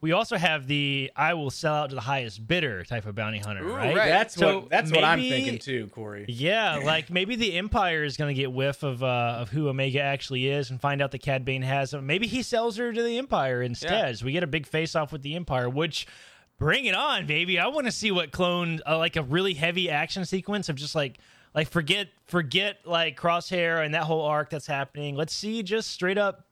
[0.00, 3.38] we also have the I will sell out to the highest bidder type of bounty
[3.38, 3.96] hunter, Ooh, right?
[3.96, 4.08] right.
[4.08, 6.26] That's So what that's what I'm thinking too, Corey.
[6.28, 10.00] Yeah, like maybe the Empire is going to get whiff of uh, of who Omega
[10.00, 12.06] actually is and find out that Cad Bane has him.
[12.06, 13.90] Maybe he sells her to the Empire instead.
[13.90, 14.12] Yeah.
[14.12, 16.06] So we get a big face off with the Empire, which
[16.58, 17.58] bring it on, baby.
[17.58, 20.94] I want to see what clone uh, like a really heavy action sequence of just
[20.94, 21.18] like
[21.54, 25.16] like forget forget like Crosshair and that whole arc that's happening.
[25.16, 26.45] Let's see just straight up.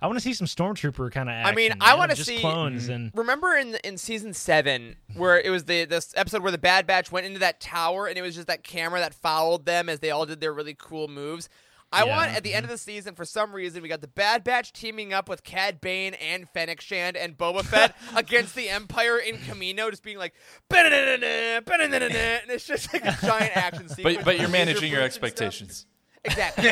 [0.00, 1.52] I want to see some stormtrooper kind of action.
[1.52, 5.64] I mean, I wanna see- clones and Remember in in season seven where it was
[5.64, 8.46] the this episode where the Bad Batch went into that tower and it was just
[8.48, 11.48] that camera that followed them as they all did their really cool moves.
[11.92, 12.16] I Yeah.
[12.16, 12.72] want at the end mm-hmm.
[12.72, 15.80] of the season for some reason we got the Bad Batch teaming up with Cad
[15.80, 20.34] Bane and Fennec Shand and Boba Fett against the Empire in Camino, just being like,
[20.68, 24.16] "Ba-da-da-da-da, ba-da-da-da-da," and it's just like a giant action sequence.
[24.16, 25.06] But but you're managing your stuff.
[25.06, 25.86] expectations.
[26.24, 26.70] Exactly.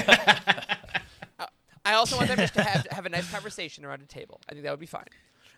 [1.85, 4.41] I also want them just to have have a nice conversation around a table.
[4.49, 5.05] I think that would be fine.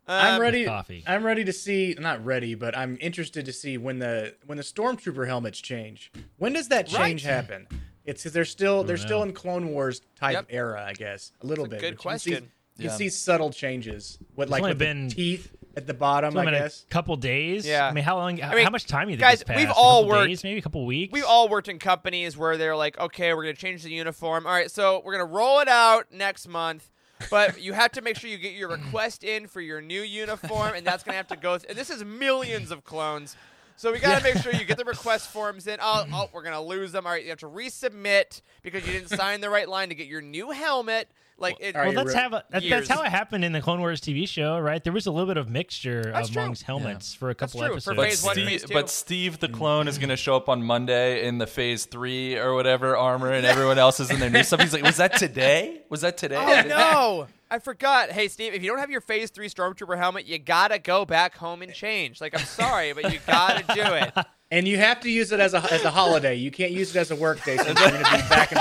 [0.09, 0.65] I'm Um, ready.
[0.65, 1.03] coffee.
[1.07, 1.97] I'm ready to see.
[1.99, 6.13] Not ready, but I'm interested to see when the when the stormtrooper helmets change.
[6.39, 7.33] When does that change Right.
[7.33, 7.67] happen?
[8.05, 10.47] It's because they're still they're still in Clone Wars type Yep.
[10.51, 11.33] era, I guess.
[11.43, 11.81] A little It's a bit.
[11.81, 12.53] good but you can see- question.
[12.79, 12.97] You can Yeah.
[12.99, 14.19] see subtle changes.
[14.35, 16.85] What like with been- the teeth at the bottom, I I mean, guess.
[16.85, 17.67] a couple days.
[17.67, 17.87] Yeah.
[17.87, 18.37] I mean, how long?
[18.37, 19.59] mean, how much time do you think guys, has passed?
[19.59, 21.13] we've A all worked- days, maybe a couple weeks.
[21.13, 24.47] We've all worked in companies where they're like, okay, we're going to change the uniform.
[24.47, 26.91] All right, so we're going to roll it out next month.
[27.31, 30.75] But you have to make sure you get your request in for your new uniform,
[30.75, 31.57] and that's going to have to go.
[31.57, 33.37] Th- and this is millions of clones.
[33.79, 35.79] So we got to make sure you get the request forms in.
[35.83, 37.07] Oh, oh, we're going to lose them.
[37.07, 40.07] All right, you have to resubmit because you didn't sign the right line to get
[40.09, 41.09] your new helmet.
[41.39, 43.61] Like, it, Well, right, let's Ru- have a, that, that's how it happened in the
[43.61, 44.83] Clone Wars TV show, right?
[44.83, 46.43] There was a little bit of mixture That's true.
[46.43, 47.81] amongst helmets for a That's couple true.
[47.81, 47.97] For episodes.
[47.97, 49.55] But phase one, Steve, but Steve the mm.
[49.55, 53.33] clone is going to show up on Monday in the phase three or whatever armor,
[53.33, 54.61] and everyone else is in their new stuff.
[54.61, 55.83] He's like, "Was that today?
[55.91, 57.27] Was that today?" Oh no!
[57.51, 58.11] I forgot.
[58.11, 61.37] Hey Steve, if you don't have your Phase Three Stormtrooper helmet, you gotta go back
[61.37, 62.21] home and change.
[62.21, 64.27] Like I'm sorry, but you gotta do it.
[64.51, 66.37] And you have to use it as a as a holiday.
[66.37, 68.61] You can't use it as a work day since you're going to be back and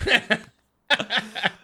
[0.00, 0.40] forth.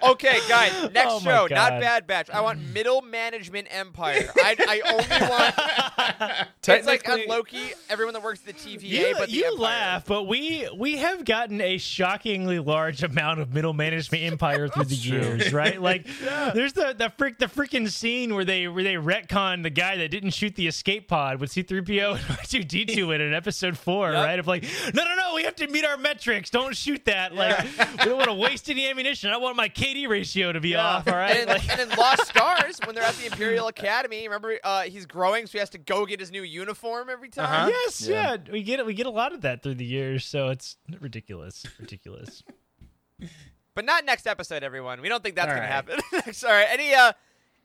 [0.03, 2.31] Okay, guys, next Oh show, not Bad Batch.
[2.31, 4.29] I want Middle Management Empire.
[4.37, 6.47] I, I only want.
[6.71, 7.59] It's like on Loki,
[7.89, 9.59] everyone that works at the TVA, you but the you Empire.
[9.59, 14.85] laugh, but we we have gotten a shockingly large amount of middle management empire through
[14.85, 15.81] the years, right?
[15.91, 16.07] Like,
[16.55, 20.11] there's the the freak the freaking scene where they where they retcon the guy that
[20.11, 24.25] didn't shoot the escape pod with C-3PO and R2D2 in in episode four, Yep.
[24.25, 24.39] right?
[24.39, 24.63] Of like,
[24.95, 26.51] no, no, no, we have to meet our metrics.
[26.51, 27.35] Don't shoot that.
[27.35, 27.59] Like,
[27.99, 29.10] we don't want to waste any ammunition.
[29.33, 31.07] I want my KD ratio to be off.
[31.09, 31.37] All right.
[31.39, 34.83] And, Like- in, and in Lost Stars, when they're at the Imperial Academy, remember uh,
[34.83, 37.45] he's growing, so he has to go get his new uniform every time.
[37.45, 37.67] Uh-huh.
[37.69, 38.37] Yes, Yeah.
[38.45, 38.53] yeah.
[38.53, 38.87] we get it.
[38.87, 42.43] We get a lot of that through the years, so it's ridiculous, ridiculous.
[43.75, 45.01] but not next episode, everyone.
[45.01, 45.71] We don't think that's All gonna right.
[45.71, 46.01] happen.
[46.13, 46.45] next.
[46.45, 46.67] All right.
[46.71, 47.13] Any uh,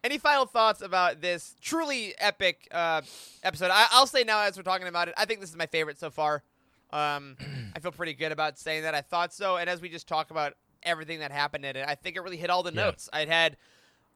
[0.03, 3.01] any final thoughts about this truly epic uh
[3.43, 3.71] episode?
[3.71, 5.99] I- I'll say now as we're talking about it, I think this is my favorite
[5.99, 6.43] so far.
[6.93, 7.35] Um,
[7.75, 8.95] I feel pretty good about saying that.
[8.95, 10.53] I thought so, and as we just talk about
[10.85, 12.85] everything that happened in it, I think it really hit all the Yeah.
[12.85, 13.09] notes.
[13.11, 13.57] I had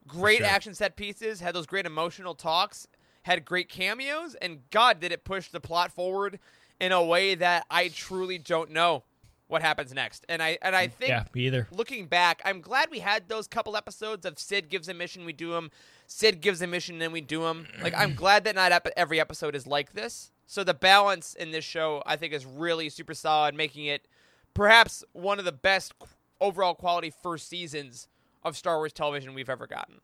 [0.06, 0.46] great sure.
[0.46, 2.86] action set pieces, had those great emotional talks,
[3.22, 6.38] had great cameos, and God did it push the plot forward
[6.80, 9.02] in a way that I truly don't know
[9.48, 10.24] what happens next.
[10.28, 11.68] And I and I mm, think Yeah, either.
[11.72, 15.32] looking back, I'm glad we had those couple episodes of Cid gives a mission, we
[15.32, 15.70] do them.
[16.06, 17.66] Cid gives a mission, then we do them.
[17.82, 20.32] Like I'm glad that not every episode is like this.
[20.46, 24.06] So the balance in this show, I think, is really super solid, making it
[24.54, 25.94] perhaps one of the best
[26.40, 28.08] overall quality first seasons
[28.42, 29.96] of Star Wars television we've ever gotten.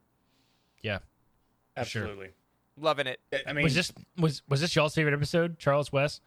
[0.83, 0.99] Yeah.
[1.85, 2.03] Sure.
[2.05, 2.31] Absolutely.
[2.79, 3.21] Loving it.
[3.47, 6.21] I mean, Was this was was this y'all's favorite episode, Charles Wes?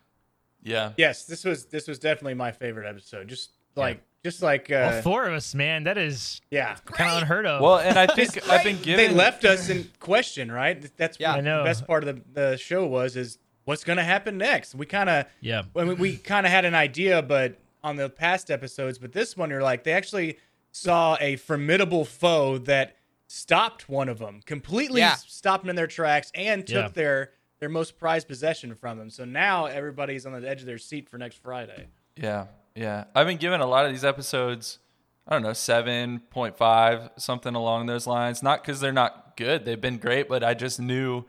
[0.63, 0.91] Yeah.
[0.97, 3.27] yes, this was this was definitely my favorite episode.
[3.27, 5.83] Just like just like uh, All four of us, man.
[5.83, 6.75] That is yeah.
[6.85, 7.61] kind of unheard of.
[7.61, 10.85] Well, and I think I've been given They left us in question, right?
[10.97, 11.31] That's Yeah.
[11.31, 11.59] what I know.
[11.59, 14.75] the best part of the, the show was is what's going to happen next.
[14.75, 15.61] We kind of yeah.
[15.75, 19.37] I mean, we kind of had an idea, but on the past episodes, but this
[19.37, 20.37] one, you're like, they actually
[20.71, 22.95] saw a formidable foe that
[23.27, 25.15] stopped one of them, completely Yeah.
[25.15, 26.87] stopped them in their tracks, and took Yeah.
[26.89, 29.09] their their most prized possession from them.
[29.09, 31.87] So now everybody's on the edge of their seat for next Friday.
[32.15, 33.03] Yeah, yeah.
[33.13, 34.79] I've been given a lot of these episodes.
[35.27, 38.41] I don't know, seven point five, something along those lines.
[38.41, 41.25] Not because they're not good; they've been great, but I just knew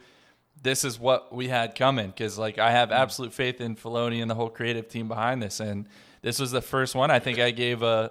[0.62, 2.08] this is what we had coming.
[2.08, 2.94] Because like I have mm.
[2.94, 5.88] absolute faith in Filoni and the whole creative team behind this, and
[6.22, 7.10] this was the first one.
[7.10, 8.10] I think I gave a,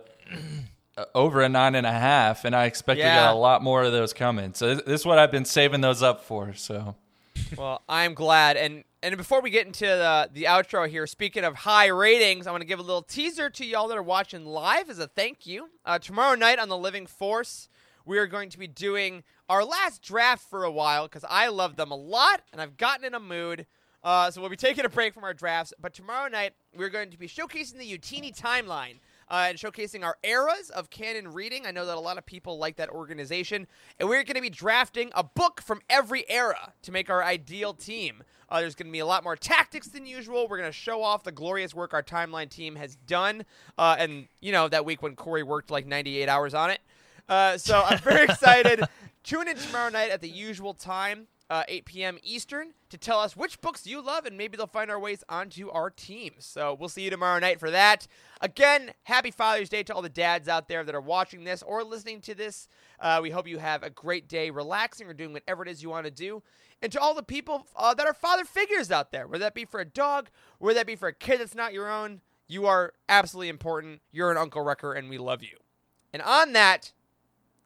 [1.16, 3.16] over a nine and a half, and I expect we Yeah.
[3.16, 4.54] got a lot more of those coming.
[4.54, 6.54] So this, this is what I've been saving those up for.
[6.54, 6.96] So
[7.58, 8.58] Well, I'm glad.
[8.58, 12.52] And and before we get into the the outro here, speaking of high ratings, I
[12.52, 15.46] want to give a little teaser to y'all that are watching live as a thank
[15.48, 15.70] you.
[15.86, 17.70] Uh, tomorrow night on the Living Force,
[18.06, 21.76] we are going to be doing our last draft for a while because I love
[21.78, 23.66] them a lot and I've gotten in a mood.
[24.04, 25.74] Uh, so we'll be taking a break from our drafts.
[25.80, 30.18] But tomorrow night, we're going to be showcasing the Utini timeline uh, and showcasing our
[30.24, 31.66] eras of canon reading.
[31.66, 33.68] I know that a lot of people like that organization.
[34.00, 37.74] And we're going to be drafting a book from every era to make our ideal
[37.74, 38.24] team.
[38.50, 40.48] Uh, there's going to be a lot more tactics than usual.
[40.48, 43.46] We're going to show off the glorious work our timeline team has done.
[43.78, 46.80] Uh, and, you know, that week when Corey worked like 98 hours on it.
[47.28, 48.84] Uh, so I'm very excited.
[49.24, 52.18] Tune in tomorrow night at the usual time, uh, 8 p.m.
[52.24, 55.70] Eastern, to tell us which books you love, and maybe they'll find our ways onto
[55.72, 56.34] our team.
[56.40, 58.08] So we'll see you tomorrow night for that.
[58.42, 61.84] Again, happy Father's Day to all the dads out there that are watching this or
[61.84, 62.68] listening to this.
[63.00, 65.90] Uh, we hope you have a great day relaxing or doing whatever it is you
[65.90, 66.44] want to do.
[66.82, 69.66] And to all the people uh, that are father figures out there, whether that be
[69.66, 70.30] for a dog,
[70.60, 74.02] whether that be for a kid that's not your own, you are absolutely important.
[74.12, 75.58] You're an Uncle Wrecker, and we love you.
[76.14, 76.94] And on that,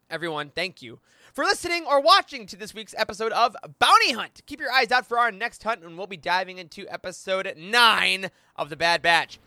[0.09, 0.99] everyone, thank you
[1.33, 4.41] for listening or watching to this week's episode of Bounty Hunt.
[4.45, 8.29] Keep your eyes out for our next hunt, and we'll be diving into episode 9
[8.55, 9.39] of The Bad Batch.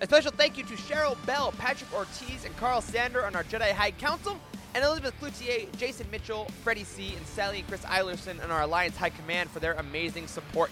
[0.00, 3.72] A special thank you to Cheryl Bell, Patrick Ortiz, and Carl Sander on our Jedi
[3.72, 4.38] High Council,
[4.74, 8.96] and Elizabeth Cloutier, Jason Mitchell, Freddie C., and Sally and Chris Eilerson on our Alliance
[8.96, 10.70] High Command for their amazing support.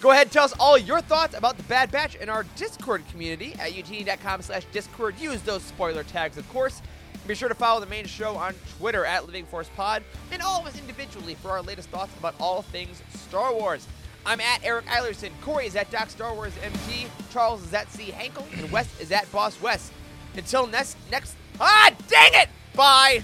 [0.00, 3.02] Go ahead and tell us all your thoughts about the Bad Batch in our Discord
[3.10, 5.18] community at utini.com slash Discord.
[5.18, 6.80] Use those spoiler tags, of course.
[7.28, 10.02] Be sure to follow the main show on Twitter at Living Force Pod,
[10.32, 13.86] and all of us individually for our latest thoughts about all things Star Wars.
[14.24, 18.04] I'm at Eric Eilerson, Corey is at Doc Star Wars MT, Charles is at C
[18.04, 19.90] Hankel, and Wes is at Boss Wes.
[20.36, 22.48] Until next next Ah dang it!
[22.74, 23.22] Bye!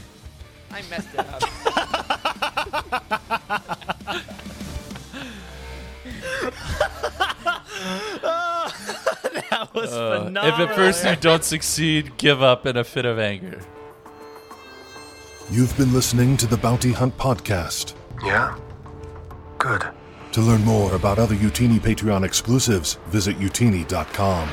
[0.71, 1.41] I messed it up.
[9.51, 13.19] that was uh, if at first you don't succeed, give up in a fit of
[13.19, 13.63] anger.
[15.51, 17.95] You've been listening to the Bounty Hunt Podcast.
[18.25, 18.57] Yeah?
[19.59, 19.85] Good.
[20.33, 24.49] To learn more about other Utini Patreon exclusives, visit utini.com.